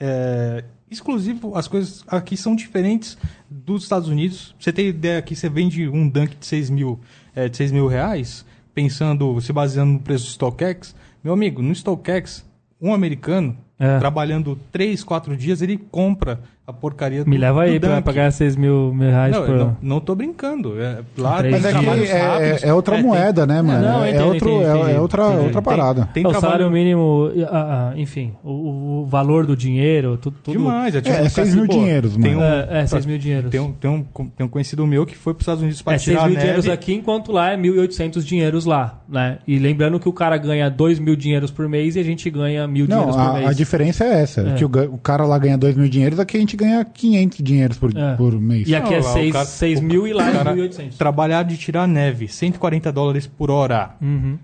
[0.00, 1.56] é, exclusivo.
[1.56, 3.16] As coisas aqui são diferentes
[3.50, 4.54] dos Estados Unidos.
[4.58, 7.00] Você tem ideia que você vende um Dunk de 6 mil,
[7.34, 10.94] é, de 6 mil reais, pensando, se baseando no preço do StockX.
[11.22, 12.44] Meu amigo, no StockX,
[12.80, 13.98] um americano É.
[13.98, 18.54] trabalhando 3, 4 dias, ele compra a porcaria do Me leva aí pra pagar 6
[18.54, 19.56] mil, mil reais Não, por...
[19.56, 20.78] não, não tô brincando.
[20.78, 23.80] É, lá Mas é tem é, é- é outra É, tem- moeda, né, mano?
[23.82, 24.92] não, é, entendi, outro, entendi, é, entendi.
[24.92, 25.44] é outra, Entendi.
[25.44, 26.08] outra parada.
[26.12, 30.58] Tem É, o trabalho- salário mínimo, ah, enfim, o, o valor do dinheiro, tu- tudo...
[30.58, 30.94] Demais.
[30.94, 32.40] É, tipo, É, um é 6 mil pô, dinheiros, Tem mano.
[32.40, 32.44] um,
[32.74, 33.50] É, é 6 mil dinheiros.
[33.50, 34.02] tem, um, tem, um,
[34.36, 36.36] tem um conhecido meu que foi para os Estados Unidos para É 6 tirar mil
[36.36, 39.38] a dinheiros aqui, enquanto lá é 1.800 dinheiros lá, né?
[39.48, 42.68] E lembrando que o cara ganha 2 mil dinheiros por mês e a gente ganha
[42.68, 43.46] mil Não, dinheiros por a, mês.
[43.48, 44.42] a diferença é essa.
[44.42, 44.52] É.
[44.54, 47.78] Que o, o cara lá ganha 2 mil dinheiros, aqui a gente ganha 500 dinheiros
[47.78, 48.14] por, É.
[48.16, 48.68] por mês.
[48.68, 50.96] E aqui é lá o 6, cara- 6 o mil e lá é cara 1.800.
[50.98, 53.90] Trabalhar de tirar neve, 140 dólares por hora.
[54.02, 54.38] Uhum.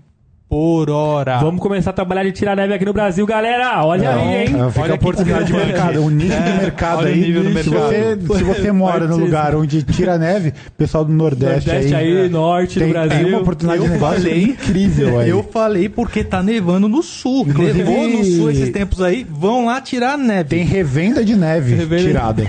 [0.55, 1.39] Por hora.
[1.39, 3.83] Vamos começar a trabalhar de tirar neve aqui no Brasil, galera!
[3.85, 4.55] Olha Não, aí, hein?
[4.55, 7.19] é, fica Olha a oportunidade de mercado, o nicho É, de mercado aí.
[7.19, 7.77] nível do se, mercado.
[8.25, 12.29] você, se você mora no lugar onde tira neve, pessoal do Nordeste, Nordeste aí, aí,
[12.29, 13.17] norte tem, do Brasil.
[13.17, 15.29] tem uma oportunidade de Eu negócio falei- incrível aí.
[15.29, 17.45] Eu falei porque tá nevando no sul.
[17.49, 19.27] Inclusive- Nevou no sul esses tempos aí.
[19.29, 20.47] Vão lá tirar neve.
[20.51, 22.43] Tem revenda de neve Revenda- tirada.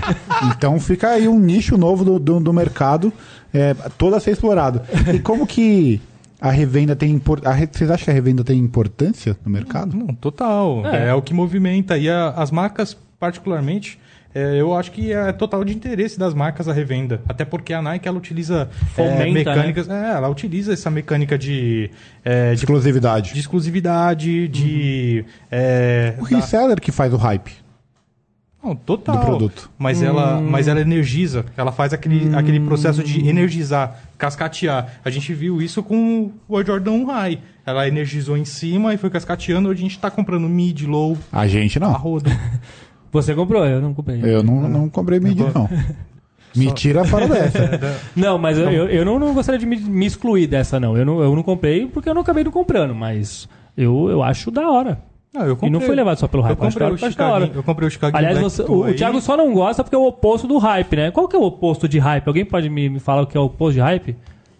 [0.55, 3.11] Então fica aí um nicho novo do, do, do mercado,
[3.53, 4.79] é, todo a ser explorado.
[5.13, 5.99] E como que
[6.39, 9.95] a revenda tem impor- a re- Vocês acham que a revenda tem importância no mercado?
[9.97, 10.85] Não, total.
[10.85, 11.09] É.
[11.09, 11.97] É, o que movimenta.
[11.97, 13.99] E a- as marcas, particularmente,
[14.35, 17.21] é, eu acho que é total de interesse das marcas a revenda.
[17.27, 19.31] Até porque a Nike ela utiliza é, Fomenta, né?
[19.31, 19.89] mecânicas.
[19.89, 21.89] É, ela utiliza essa mecânica de,
[22.23, 23.33] é, de, Exclusividade.
[23.33, 25.25] de exclusividade, de.
[25.51, 27.51] é, O da- reseller que faz o hype.
[28.63, 29.17] Não, total.
[29.19, 29.69] do produto.
[29.77, 31.45] Mas, ela, mas ela energiza.
[31.55, 34.99] Ela faz aquele, aquele processo de energizar, cascatear.
[35.05, 37.39] A gente viu isso com o Jordan 1 High.
[37.65, 39.69] Ela energizou em cima e foi cascateando.
[39.69, 41.93] Hoje a gente está comprando mid, low, A gente a não.
[41.93, 42.29] rodo.
[43.11, 44.19] Você comprou, eu não comprei.
[44.21, 45.69] Eu não, não comprei mid, não.
[46.55, 47.99] Me tira fora dessa.
[48.15, 50.97] Não, mas eu, eu, eu não, não gostaria de me, me excluir dessa, não.
[50.97, 51.21] Eu, não.
[51.21, 53.47] eu não comprei porque eu não acabei não comprando, mas
[53.77, 54.99] eu, eu acho da hora.
[55.37, 57.11] Não, eu E não foi levado só pelo eu hype, acho comprei, da- o.
[57.11, 58.93] Chicago, eu comprei o Chicago Aliás, Black você- o, o.
[58.93, 61.11] Thiago só não gosta porque é o oposto do hype, né?
[61.11, 62.27] Qual que é o oposto de hype?
[62.27, 64.15] Alguém pode me, me falar o que é o oposto de hype?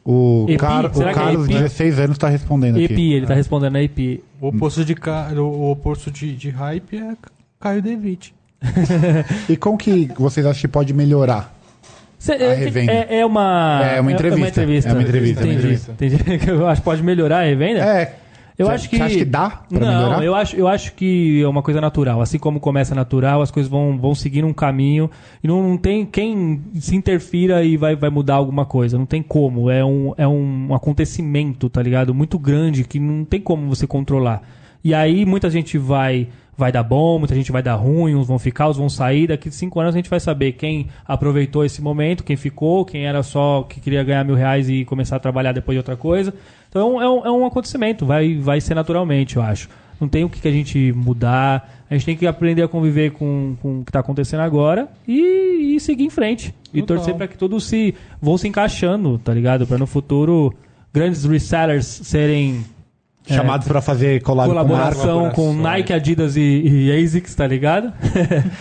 [0.06, 0.46] O?
[0.58, 1.54] Car- o é Carlos, Epi?
[1.56, 2.86] 16 anos, está respondendo aqui.
[2.86, 4.24] EPI, ele tá respondendo a EPI.
[4.40, 4.96] O oposto de,
[5.38, 7.14] o oposto de, de hype é
[7.60, 8.34] Caio Devitt.
[9.50, 11.54] E como que vocês acham que pode melhorar?
[12.18, 12.92] Cê- A é, revenda.
[12.92, 13.82] é, é uma.
[13.84, 14.48] É uma entrevista.
[14.50, 14.90] entrevista.
[14.90, 15.74] É uma entrevista, é uma Entendi.
[15.76, 15.92] entrevista.
[16.32, 16.50] Entendi.
[16.50, 17.80] Eu acho que pode melhorar a revenda?
[17.82, 18.16] É.
[18.58, 18.98] Eu Você- acho que.
[18.98, 20.24] Você acha que dá pra não, melhorar?
[20.24, 22.22] eu acho, eu acho que é uma coisa natural.
[22.22, 25.12] Assim como começa natural, as coisas vão, vão seguir um caminho.
[25.44, 28.98] E não, não tem quem se interfira e vai, vai mudar alguma coisa.
[28.98, 29.70] Não tem como.
[29.70, 32.16] É um, é um acontecimento, tá ligado?
[32.16, 34.42] Muito grande que não tem como você controlar.
[34.84, 36.28] E aí muita gente vai.
[36.58, 39.28] Vai dar bom, muita gente vai dar ruim, uns vão ficar, uns vão sair.
[39.28, 43.22] Daqui cinco anos a gente vai saber quem aproveitou esse momento, quem ficou, quem era
[43.22, 46.34] só que queria ganhar mil reais e começar a trabalhar depois de outra coisa.
[46.68, 49.70] Então é um, é um acontecimento, vai, vai ser naturalmente, eu acho.
[50.02, 51.86] Não tem o que, que a gente mudar.
[51.90, 55.76] A gente tem que aprender a conviver com, com o que está acontecendo agora e,
[55.76, 56.54] e seguir em frente.
[56.74, 56.98] E Total.
[56.98, 59.66] torcer para que todos se vão se encaixando, tá ligado?
[59.66, 60.54] Para no futuro
[60.94, 62.64] grandes resellers serem
[63.30, 65.64] é, Chamados pra fazer collab com colaboração com colaborações.
[65.64, 67.92] Nike, Adidas e, e ASICS, tá ligado?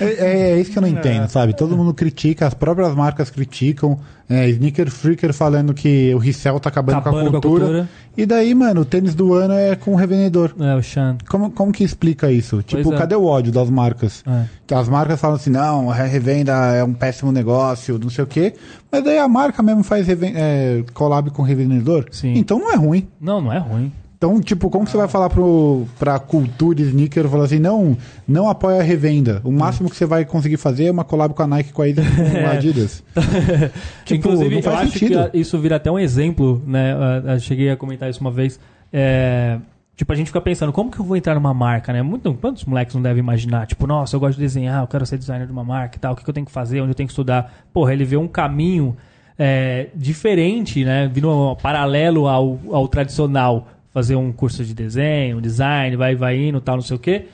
[0.01, 1.55] É, é- é isso que eu não entendo, sabe?
[1.55, 3.99] Todo mundo critica, as próprias marcas criticam.
[4.29, 7.65] É, Sneaker Freaker falando que o resell tá acabando, Acabando com, a com a cultura.
[7.65, 7.89] cultura.
[8.17, 10.53] E daí, mano, o tênis do ano é com o revendedor.
[10.59, 11.17] É, o Sean.
[11.29, 12.61] Como, como que explica isso?
[12.63, 12.97] Tipo, é.
[12.99, 14.25] cadê o ódio das marcas?
[14.27, 14.75] É.
[14.75, 18.55] As marcas falam assim, não, a revenda é um péssimo negócio, não sei o quê.
[18.91, 22.07] Mas daí a marca mesmo faz é, collab com o revendedor.
[22.11, 22.35] Sim.
[22.37, 23.07] Então não é ruim.
[23.21, 23.93] Não, não é ruim.
[24.17, 27.97] Então, tipo, como que você vai falar pro, pra cultura sneaker, falar assim, não,
[28.27, 29.43] não apoia a revenda.
[29.45, 31.85] O máximo que você vai conseguir fazer é uma collab com a Nike, com a
[31.85, 33.05] Adidas, com a Adidas.
[34.07, 35.31] Tipo, Inclusive, não eu acho sentido.
[35.31, 36.95] que isso vira até um exemplo, né?
[37.27, 38.59] Eu- cheguei a comentar isso uma vez.
[38.93, 39.59] É,
[39.95, 42.03] Tipo, a gente fica pensando, como que eu vou entrar numa marca, né?
[42.03, 43.67] Muito, quantos moleques não devem imaginar?
[43.67, 46.13] Tipo, nossa, eu gosto de desenhar, eu quero ser designer de uma marca e tal,
[46.13, 47.65] o que, que eu tenho que fazer, onde eu tenho que estudar?
[47.73, 48.95] Porra, ele vê um caminho
[49.39, 51.11] é, diferente, né?
[51.11, 53.69] Vindo paralelo ao, ao tradicional.
[53.97, 57.29] Fazer um curso de desenho, design, vai, vai indo, tal, não sei o quê.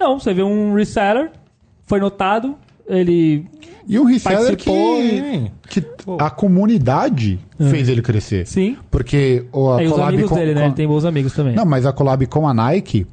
[0.00, 1.30] Não, você vê um reseller,
[1.84, 2.56] foi notado,
[2.88, 3.44] ele
[3.86, 5.84] E um reseller que, que
[6.18, 8.46] a comunidade fez ele crescer.
[8.46, 8.78] Sim.
[8.90, 10.64] Porque o, a os collab amigos com, dele, né?
[10.64, 11.54] Ele tem bons amigos também.
[11.54, 13.06] Não, mas a collab com a Nike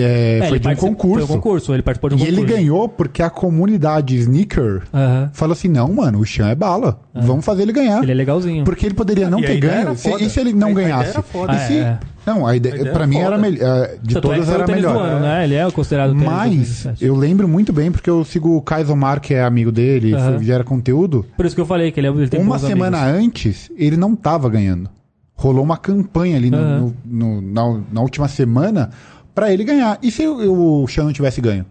[0.00, 1.26] é, É, foi ele de um concurso.
[1.26, 2.40] Foi um concurso, ele participou de um E concurso.
[2.42, 5.30] ele ganhou porque a comunidade sneaker Aham.
[5.32, 7.00] falou assim: não, mano, o Chan é bala.
[7.14, 8.02] Vamos fazer ele ganhar.
[8.02, 8.64] Ele é legalzinho.
[8.64, 9.72] Porque ele poderia não E ter ganho.
[9.80, 11.10] era Se, e se ele não A ideia ganhasse?
[11.10, 11.52] era foda.
[11.54, 11.98] E se- É, é.
[12.26, 13.38] Não, a ideia, A ideia pra era mim era foda.
[13.42, 13.88] melhor.
[14.02, 14.96] De Tanto é todas foi era melhor.
[14.96, 15.44] ano, né?
[15.44, 17.04] Ele é considerado Mas 2017.
[17.04, 20.42] eu lembro muito bem porque eu sigo o Kaisomar, que é amigo dele, Aham.
[20.42, 21.24] gera conteúdo.
[21.36, 23.24] Por isso que eu falei que ele, é, ele tem Uma bons semana amigos.
[23.26, 24.88] antes, ele não tava ganhando.
[25.34, 28.90] Rolou uma campanha ali no- no- no- na, na última semana
[29.34, 29.98] pra ele ganhar.
[30.02, 31.64] E se o, o não tivesse ganho?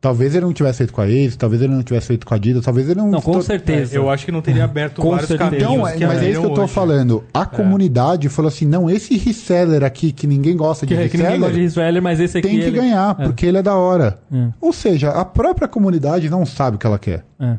[0.00, 2.36] Talvez ele não tivesse feito com a Ace, talvez ele não tivesse feito com a
[2.36, 3.10] Adidas, talvez ele não...
[3.10, 3.96] Não, com certeza.
[3.96, 5.48] Eu acho que não teria aberto Com vários certeza.
[5.50, 5.72] caminhos.
[5.72, 6.72] Então, é- que mas é isso que eu tô hoje.
[6.74, 7.24] falando.
[7.32, 11.20] A comunidade falou assim, não, esse reseller aqui, que ninguém gosta de Que, que ninguém
[11.22, 12.48] reseller, gosta de Israel, mas esse aqui.
[12.48, 13.24] tem que ele- ganhar, É.
[13.24, 14.18] porque ele é da hora.
[14.30, 14.48] É.
[14.60, 17.24] Ou seja, a própria comunidade não sabe o que ela quer.
[17.40, 17.56] É.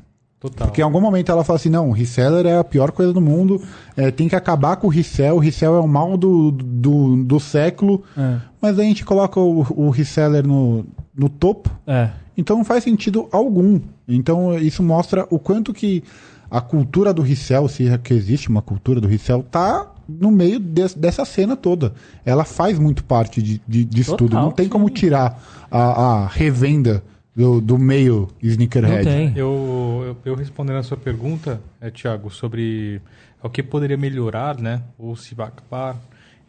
[0.50, 0.68] Total.
[0.68, 3.22] Porque em algum momento ela fala assim, não, o reseller é a pior coisa do
[3.22, 3.62] mundo,
[3.98, 7.40] é, tem que acabar com o resell, o resell é o mal do, do, do
[7.40, 8.38] século, É.
[8.62, 10.86] mas a gente coloca o, o reseller no,
[11.18, 12.10] no topo, É.
[12.38, 13.80] então não faz sentido algum.
[14.08, 16.04] Então isso mostra o quanto que
[16.52, 20.60] a cultura do resell, se é que existe uma cultura do resell, tá no meio
[20.60, 21.92] des- dessa cena toda.
[22.24, 24.40] Ela faz muito parte de, de, disso Total, tudo.
[24.40, 24.94] Não tem como sim.
[24.94, 25.42] tirar
[25.72, 27.02] a, a revenda
[27.36, 29.04] do, do meio Não sneakerhead.
[29.04, 29.34] tem.
[29.36, 33.02] Eu, eu, eu respondendo a sua pergunta, é, Thiago, sobre
[33.44, 34.82] o que poderia melhorar, né?
[34.98, 35.98] Ou se vai acabar.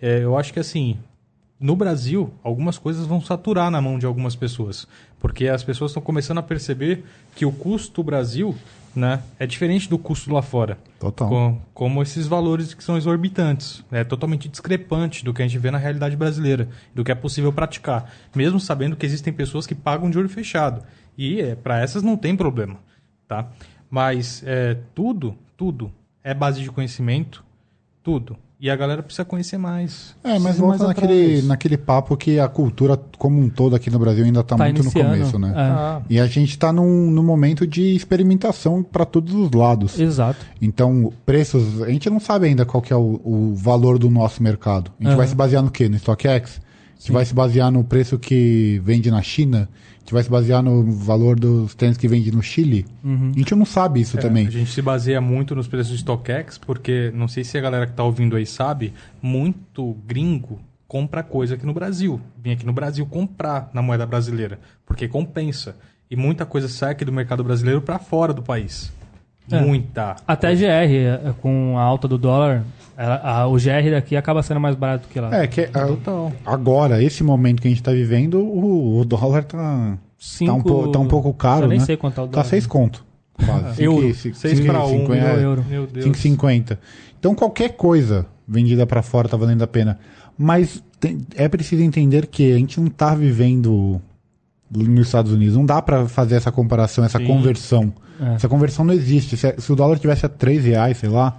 [0.01, 0.97] É, eu acho que assim,
[1.59, 4.87] no Brasil, algumas coisas vão saturar na mão de algumas pessoas.
[5.19, 7.05] Porque as pessoas estão começando a perceber
[7.35, 8.55] que o custo Brasil
[8.95, 10.79] né, é diferente do custo lá fora.
[10.99, 11.29] Total.
[11.29, 13.83] Com- como esses valores que são exorbitantes.
[13.91, 17.53] É totalmente discrepante do que a gente vê na realidade brasileira, do que é possível
[17.53, 18.11] praticar.
[18.35, 20.83] Mesmo sabendo que existem pessoas que pagam de olho fechado.
[21.17, 22.79] E é, para essas não tem problema.
[23.27, 23.49] Tá?
[23.91, 25.91] Mas é, tudo, tudo
[26.23, 27.43] é base de conhecimento.
[28.03, 28.37] Tudo.
[28.59, 30.17] E a galera precisa conhecer mais.
[30.25, 34.25] É, mas mais naquele, naquele papo que a cultura como um todo aqui no Brasil
[34.25, 35.11] ainda está Tá muito iniciando.
[35.11, 35.53] no começo, né?
[35.55, 35.61] É.
[35.61, 40.01] Ah, E a gente está num, num momento de experimentação para todos os lados.
[40.01, 40.39] Exato.
[40.61, 44.43] Então, preços, a gente não sabe ainda qual que é o, o valor do nosso
[44.43, 44.91] mercado.
[44.99, 45.17] A gente Aham.
[45.19, 45.87] vai se basear no quê?
[45.87, 46.61] No StockX?
[46.97, 49.69] A gente vai se basear no preço que vende na China?
[50.07, 52.87] A gente vai se basear no valor dos tênis que vende no Chile?
[53.03, 53.33] Uhum.
[53.35, 54.47] A gente não sabe isso É, também.
[54.47, 57.87] A gente se baseia muito nos preços de StockX, porque não sei se a galera
[57.87, 62.21] que está ouvindo aí sabe, muito gringo compra coisa aqui no Brasil.
[62.41, 65.75] Vem aqui no Brasil comprar na moeda brasileira, porque compensa.
[66.09, 68.93] E muita coisa sai aqui do mercado brasileiro para fora do país.
[69.51, 69.61] É.
[69.61, 70.17] Muita.
[70.27, 72.65] Até GR, é, com a alta do dólar,
[72.97, 75.35] ela- a- o GR daqui acaba sendo mais barato que lá.
[75.35, 76.33] É, que a- Total.
[76.45, 80.63] agora, esse momento que a gente está vivendo, o, o dólar tá, Cinco- tá, um,
[80.63, 81.85] po- tá um pouco caro, Eu nem né?
[81.85, 82.47] sei quanto é o Tá dólar.
[82.47, 83.05] 6 conto.
[83.35, 83.83] Quase.
[83.83, 83.97] Euro.
[84.01, 85.45] Cinco e- cinco- 6 cinco para e 1 cinquenta, é.
[85.45, 85.65] euro.
[85.69, 86.05] Meu Deus.
[86.07, 86.79] 5,50.
[87.19, 89.99] Então qualquer coisa vendida para fora tá valendo a pena.
[90.39, 94.01] Mas tem- é preciso entender que a gente não tá vivendo
[94.71, 95.55] nos Estados Unidos.
[95.57, 97.27] Não dá para fazer essa comparação, essa Sim.
[97.27, 97.93] conversão.
[98.21, 98.35] É.
[98.35, 99.37] Essa conversão não existe.
[99.37, 101.39] Se, se o dólar tivesse a 3 reais, sei lá.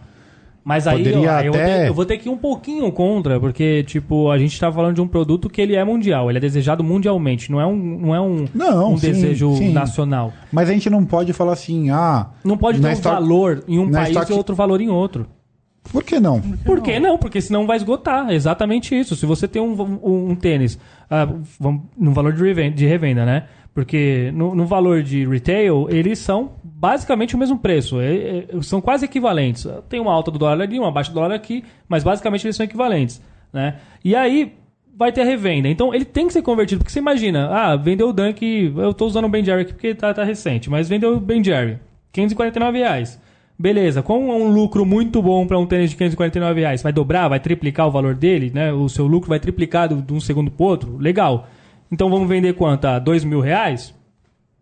[0.68, 3.39] Mas aí Poderia ó, eu, vou ter, eu vou ter que ir um pouquinho contra,
[3.39, 6.41] porque, tipo, a gente tá falando de um produto que ele é mundial, ele é
[6.41, 9.72] desejado mundialmente, não é um, não é um, Não, um sim, desejo sim.
[9.72, 10.34] nacional.
[10.51, 12.32] Mas a gente não pode falar assim, ah.
[12.43, 14.89] Não pode ter um Stock- valor em um na país Stock- e outro valor em
[14.89, 15.26] outro.
[15.89, 16.41] Por que não?
[16.65, 17.18] Por que não?
[17.18, 18.30] Porque senão vai esgotar.
[18.30, 19.15] É exatamente isso.
[19.15, 19.72] Se você tem um,
[20.03, 20.78] um, um tênis
[21.09, 23.43] ah, vamos- no valor de revenda, de revenda, né?
[23.74, 28.00] Porque no, no valor de retail, eles são basicamente o mesmo preço.
[28.00, 29.68] É- é- são quase equivalentes.
[29.90, 32.64] Tem uma alta do dólar ali, uma baixa do dólar aqui, mas basicamente eles são
[32.64, 33.22] equivalentes.
[33.52, 33.78] Né?
[34.04, 34.54] E aí
[34.96, 35.68] vai ter a revenda.
[35.68, 36.80] Então ele tem que ser convertido.
[36.80, 39.96] Porque você imagina, ah, vendeu o Dunk, eu estou usando o Ben Jerry aqui porque
[39.96, 41.80] tá, tá recente, mas vendeu o Ben Jerry,
[42.12, 43.20] 549 reais.
[43.60, 47.40] Beleza, com um lucro muito bom para um tênis de 549 reais, vai dobrar, vai
[47.40, 48.72] triplicar o valor dele, né?
[48.72, 51.48] O seu lucro vai triplicar de um segundo para outro, legal.
[51.92, 52.86] Então vamos vender quanto?
[52.86, 53.96] A 2 mil reais?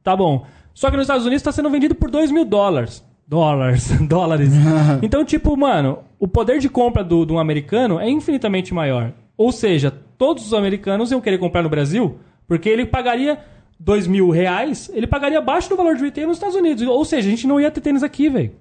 [0.01, 0.45] Tá bom.
[0.75, 3.03] Só que nos Estados Unidos está sendo vendido por 2 mil dólares.
[3.25, 4.51] Dólares, dólares.
[5.01, 9.13] Então, tipo, mano, o poder de compra do, de um americano é infinitamente maior.
[9.37, 13.39] Ou seja, todos os americanos iam querer comprar no Brasil, porque ele pagaria
[13.79, 16.85] 2 mil reais, ele pagaria abaixo do valor de retail nos Estados Unidos.
[16.85, 18.51] Ou seja, a gente não ia ter tênis aqui, velho.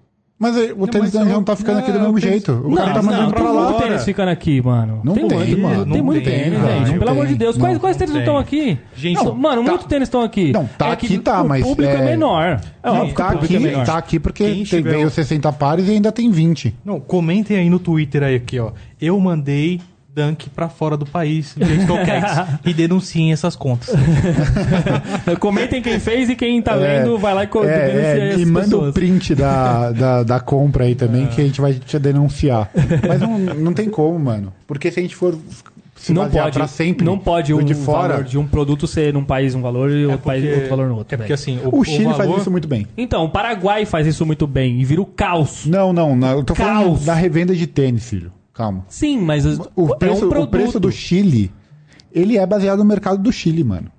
[0.45, 2.53] Mas o tênis mas da não tá ficando aqui do mesmo o tênis- jeito.
[2.53, 3.83] O Não, cara tá não, mandando tem pra muito lá.
[3.83, 5.01] tênis ficando aqui, mano.
[5.03, 5.93] Não tem, muito, mano.
[5.93, 6.87] Tem muito tem, tênis, velho.
[6.87, 6.99] gente.
[6.99, 7.39] Pelo amor de tem.
[7.39, 7.57] Deus.
[7.57, 8.27] Quais, Não, quais tênis não tem.
[8.29, 8.79] estão aqui?
[8.95, 10.53] Gente, Não, mano, tá- muitos tênis estão aqui.
[10.53, 12.43] Não, tá É aqui, tá, o mas público é, é- menor.
[12.45, 13.87] É Tá o público aqui, é menor.
[13.87, 16.75] tá aqui porque tem, veio o- 60 pares e ainda tem 20.
[16.85, 18.73] Não, comentem aí no Twitter aí aqui, ó.
[19.01, 19.81] Eu mandei
[20.15, 21.57] Dunk pra fora do país,
[22.65, 23.91] e denunciem essas contas.
[25.41, 28.39] Comentem quem fez e quem tá É, vendo vai lá e co- denuncia É, é,
[28.39, 31.99] e manda o print da, da, da compra aí também, que a gente vai te
[31.99, 32.71] denunciar.
[33.09, 34.53] Mas não, não tem como, mano.
[34.69, 35.37] Porque se a gente for
[35.97, 39.13] se Não pode, pra sempre não pode um de fora, valor de um produto ser
[39.15, 41.15] num país um valor e outro, país, outro valor no outro.
[41.15, 42.87] É porque assim, o, o Chile valor, faz isso muito bem.
[42.97, 45.65] Então, o Paraguai faz isso muito bem e vira o caos.
[45.67, 47.05] Não, não, não eu tô falando Caos.
[47.05, 48.31] da revenda de tênis, filho.
[48.55, 48.85] Calma.
[48.89, 50.49] Sim, mas as- O é preço, um produto.
[50.49, 51.51] o preço do Chile,
[52.13, 53.91] ele é baseado no mercado do Chile, mano.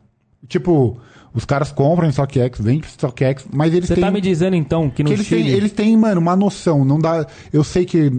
[0.48, 0.98] Tipo,
[1.34, 4.04] os caras compram em StockX, vendem em StockX, mas eles Você têm...
[4.04, 5.44] tá me dizendo então que no que eles, Chile...
[5.44, 6.86] têm, eles têm, mano, uma noção.
[6.86, 7.28] Não dá.
[7.52, 8.10] Eu sei que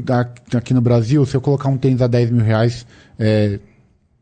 [0.54, 2.86] aqui no Brasil, se eu colocar um tênis a 10 mil reais,
[3.18, 3.58] é,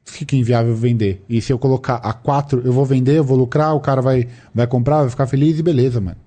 [0.04, 1.24] fica inviável vender.
[1.28, 4.28] E se eu colocar a 4, eu vou vender, eu vou lucrar, o cara vai,
[4.54, 6.18] vai comprar, vai ficar feliz e beleza, mano.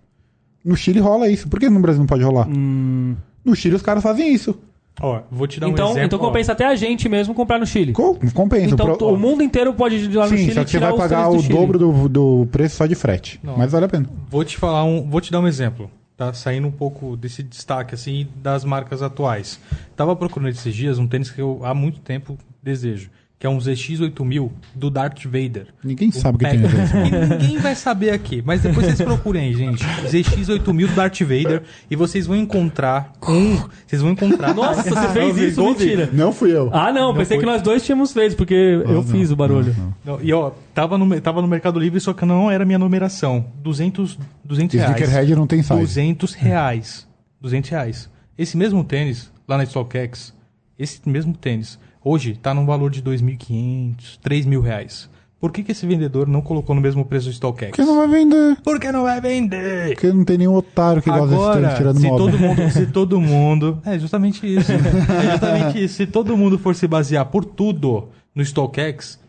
[0.66, 1.48] No Chile rola isso.
[1.48, 2.46] Por que no Brasil não pode rolar?
[2.50, 4.60] No Chile os caras fazem isso.
[5.00, 6.06] Ó, vou te dar um Então, exemplo.
[6.06, 7.94] então compensa até a gente mesmo comprar no Chile.
[7.94, 8.74] Co- Compensa.
[8.74, 10.90] Então Pro- o mundo inteiro pode ir lá no Sim, Chile só que você tirar
[10.90, 13.40] vai pagar o do dobro do, do preço só de frete.
[13.44, 13.58] Não.
[13.58, 14.10] Mas vale a pena.
[14.30, 16.34] Vou te falar um, vou te dar um exemplo, tá?
[16.34, 19.60] Saindo um pouco desse destaque assim das marcas atuais.
[19.96, 23.10] Tava procurando esses dias um tênis que eu há muito tempo desejo,
[23.40, 25.68] que é um ZX8000 do Darth Vader.
[25.84, 27.38] Ninguém sabe o que tem a.
[27.38, 29.84] Ninguém vai saber aqui, mas depois vocês procurem aí, gente.
[29.84, 35.38] ZX8000 do Darth Vader e vocês vão encontrar um, vocês vão encontrar Nossa, você fez
[35.38, 35.64] isso?
[35.64, 36.10] Mentira.
[36.12, 36.70] Não fui eu.
[36.74, 37.46] Ah, não, pensei foi.
[37.46, 39.76] que nós dois tínhamos feito, porque eu não, fiz o barulho.
[39.78, 40.18] não, não.
[40.18, 43.46] Não, e ó, tava no, tava no Mercado Livre, só que não era minha numeração.
[43.62, 44.96] 200, 200 reais.
[44.96, 45.80] Sneakerhead não tem size.
[45.80, 47.08] 200 reais.
[47.40, 48.10] 200 reais.
[48.36, 50.34] Esse mesmo tênis, lá na StockX,
[50.78, 55.10] esse mesmo tênis, hoje tá num valor de 2.500, 3 mil reais.
[55.40, 57.68] Por que, que esse vendedor não colocou no mesmo preço do StockX?
[57.70, 58.58] Porque não vai vender.
[58.64, 59.90] Por que não vai vender?
[59.94, 62.18] Porque não tem nenhum otário que gosta Agora, tênis tirando se moda.
[62.32, 63.80] todo, mundo, se todo mundo...
[63.86, 64.72] É justamente isso.
[64.74, 65.94] É justamente isso.
[65.94, 69.20] Se todo mundo for se basear por tudo no StockX,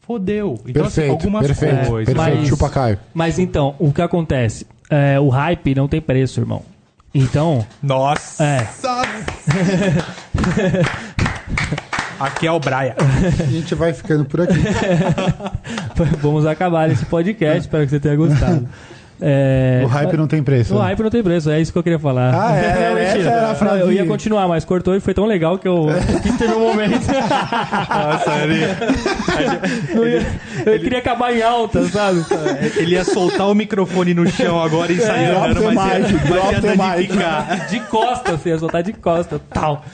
[0.00, 0.60] fodeu.
[0.66, 2.14] Então, assim, Perfeito, algumas perfeito, coisas...
[2.14, 2.38] perfeito.
[2.40, 2.98] mas- Chupa Caio.
[3.14, 4.66] Mas então, o que acontece?
[4.90, 6.62] É, o hype não tem preço, irmão.
[7.14, 8.44] Então, Nossa!
[8.44, 8.68] É.
[12.18, 12.94] Aqui é o Braia.
[12.98, 14.54] A gente vai ficando por aqui.
[16.20, 17.60] vamos acabar esse podcast.
[17.60, 18.68] Espero que você tenha gostado.
[19.20, 20.74] É, O hype não tem preço.
[20.74, 20.84] O né?
[20.86, 22.34] hype não tem preço, é isso que eu queria falar.
[22.34, 23.28] Ah, é?
[23.44, 23.80] A Não, frase.
[23.80, 25.86] Eu ia continuar, mas cortou e foi tão legal que eu
[26.22, 27.06] quis ter um momento.
[27.06, 30.26] Nossa, ele, Não ia-
[30.66, 32.24] eu queria acabar em alta, sabe?
[32.76, 36.18] ele ia soltar o microfone no chão agora e sair drop andando, the mas ia,
[36.98, 37.66] mic, mas ia.
[37.68, 39.84] De costa, assim, ia soltar de costa, tal.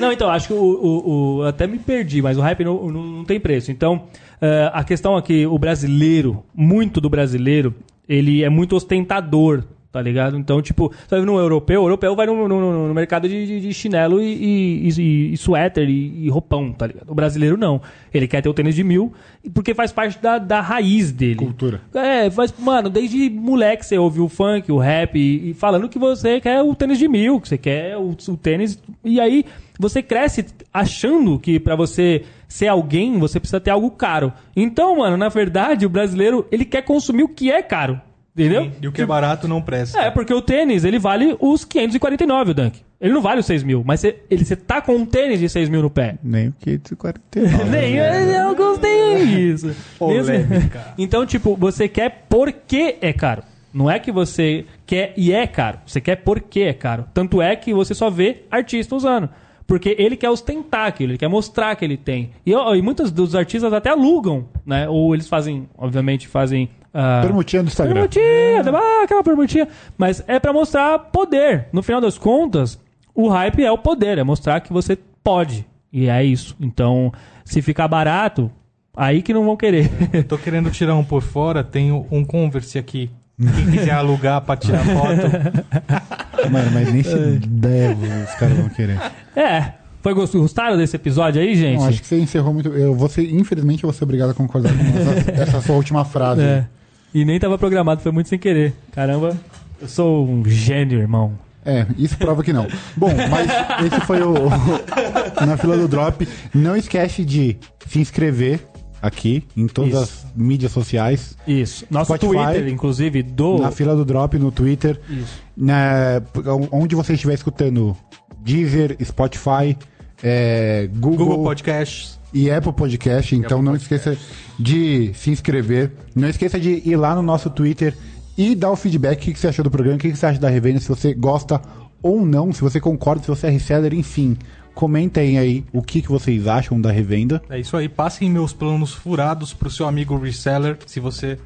[0.00, 3.02] Não, então, acho que o, o- o- até me perdi, mas o hype não, não-
[3.04, 3.70] não tem preço.
[3.70, 4.02] Então,
[4.40, 7.74] eh, a questão aqui, o brasileiro, muito do brasileiro,
[8.08, 10.36] ele é muito ostentador, tá ligado?
[10.38, 13.60] Então, tipo, você vai no europeu, o europeu vai no, no- no mercado de, de-
[13.60, 17.10] de chinelo e, e, e- e suéter e, e roupão, tá ligado?
[17.10, 17.80] O brasileiro não.
[18.12, 19.12] Ele quer ter o tênis de mil,
[19.54, 21.36] porque faz parte da, da raiz dele.
[21.36, 21.80] Cultura.
[21.94, 25.98] É, mas, mano, desde moleque você ouviu o funk, o rap, e, e falando que
[25.98, 28.78] você quer o tênis de mil, que você quer o, o tênis.
[29.04, 29.44] E aí
[29.78, 34.32] você cresce achando que pra você ser alguém, você precisa ter algo caro.
[34.56, 38.00] Então, mano, na verdade, o brasileiro, ele quer consumir o que é caro.
[38.34, 38.70] Entendeu?
[38.80, 39.98] E o que é barato não presta.
[39.98, 42.80] É, porque o tênis, ele vale os 549, o Dunk.
[43.00, 45.48] Ele não vale os 6 mil, mas você, ele, você tá com um tênis de
[45.48, 46.18] 6 mil no pé.
[46.22, 47.64] Nem o 549.
[47.68, 49.74] Nem eu, alguns têm isso.
[49.98, 50.94] Polêmica.
[50.96, 53.42] Então, tipo, você quer porque é caro.
[53.72, 55.78] Não é que você quer e é caro.
[55.84, 57.06] Você quer porque é caro.
[57.12, 59.28] Tanto é que você só vê artista usando.
[59.68, 62.30] Porque ele quer ostentar aquilo, ele quer mostrar que ele tem.
[62.44, 64.88] E, e muitos dos artistas até alugam, né?
[64.88, 66.70] Ou eles fazem, obviamente, fazem.
[66.94, 67.94] ah, Permutinha do Instagram.
[67.94, 69.68] Permutinha, ah, aquela permutinha.
[69.98, 71.66] Mas é pra mostrar poder.
[71.70, 72.80] No final das contas,
[73.14, 75.66] o hype é o poder, é mostrar que você pode.
[75.92, 76.56] E é isso.
[76.58, 77.12] Então,
[77.44, 78.50] se ficar barato,
[78.96, 79.90] aí que não vão querer.
[80.26, 83.10] Tô querendo tirar um por fora, tenho um Converse aqui.
[83.38, 86.24] Quem quiser alugar pra tirar foto.
[86.50, 87.14] Mano, mas nem se
[87.46, 88.98] deve os caras vão querer.
[89.36, 89.72] é.
[90.00, 91.80] Foi gost- gostaram desse episódio aí, gente?
[91.80, 92.68] Não, acho que você encerrou muito.
[92.68, 96.04] Eu vou ser, infelizmente, eu vou ser obrigado a concordar com essa, essa sua última
[96.04, 96.40] frase.
[96.40, 96.64] É.
[97.12, 98.74] E nem tava programado, foi muito sem querer.
[98.92, 99.36] Caramba,
[99.82, 101.32] eu sou um gênio, irmão.
[101.66, 102.66] É, isso prova que não.
[102.96, 103.50] Bom, mas
[103.92, 106.26] esse foi o, o- na fila do drop.
[106.54, 107.56] Não esquece de
[107.88, 108.60] se inscrever
[109.00, 110.26] aqui em todas Isso.
[110.26, 111.36] as mídias sociais.
[111.46, 111.84] Isso.
[111.90, 113.58] Nosso Spotify, Twitter, inclusive, do.
[113.58, 115.00] Na fila do drop no Twitter.
[115.08, 115.42] Isso.
[115.56, 116.22] Na,
[116.70, 117.96] onde você estiver escutando
[118.40, 119.76] Deezer, Spotify,
[120.22, 122.18] é, Google, Google Podcasts.
[122.32, 123.34] e Apple Podcast.
[123.34, 124.10] Então Apple não Podcast.
[124.10, 124.26] esqueça
[124.58, 125.92] de se inscrever.
[126.14, 127.94] Não esqueça de ir lá no nosso Twitter
[128.36, 129.18] e dar o feedback.
[129.30, 129.96] O que você achou do programa?
[129.96, 130.80] O que que você acha da revenda?
[130.80, 131.60] Se você gosta
[132.02, 134.36] ou não, se você concorda, se você é reseller, enfim.
[134.78, 137.42] Comentem aí o que, que vocês acham da revenda.
[137.50, 137.88] É isso aí.
[137.88, 141.36] Passem meus planos furados pro seu amigo reseller, se você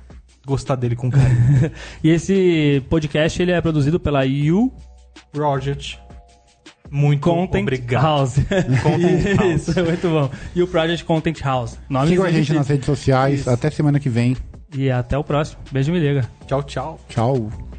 [0.47, 1.70] gostar dele com carinho.
[2.05, 4.70] E esse podcast ele é produzido pela You
[5.35, 5.78] Roger,
[6.91, 8.03] muito Content obrigado.
[8.03, 8.35] House.
[8.85, 9.68] Content House.
[9.68, 10.30] Isso, é muito bom.
[10.55, 11.78] E o Project Content House.
[11.89, 13.41] Nome Sigam a gente nas redes sociais.
[13.41, 13.51] Isso.
[13.51, 14.37] Até semana que vem.
[14.76, 15.59] E até o próximo.
[15.72, 16.28] Beijo, me liga.
[16.47, 17.01] Tchau, tchau.
[17.09, 17.72] Tchau.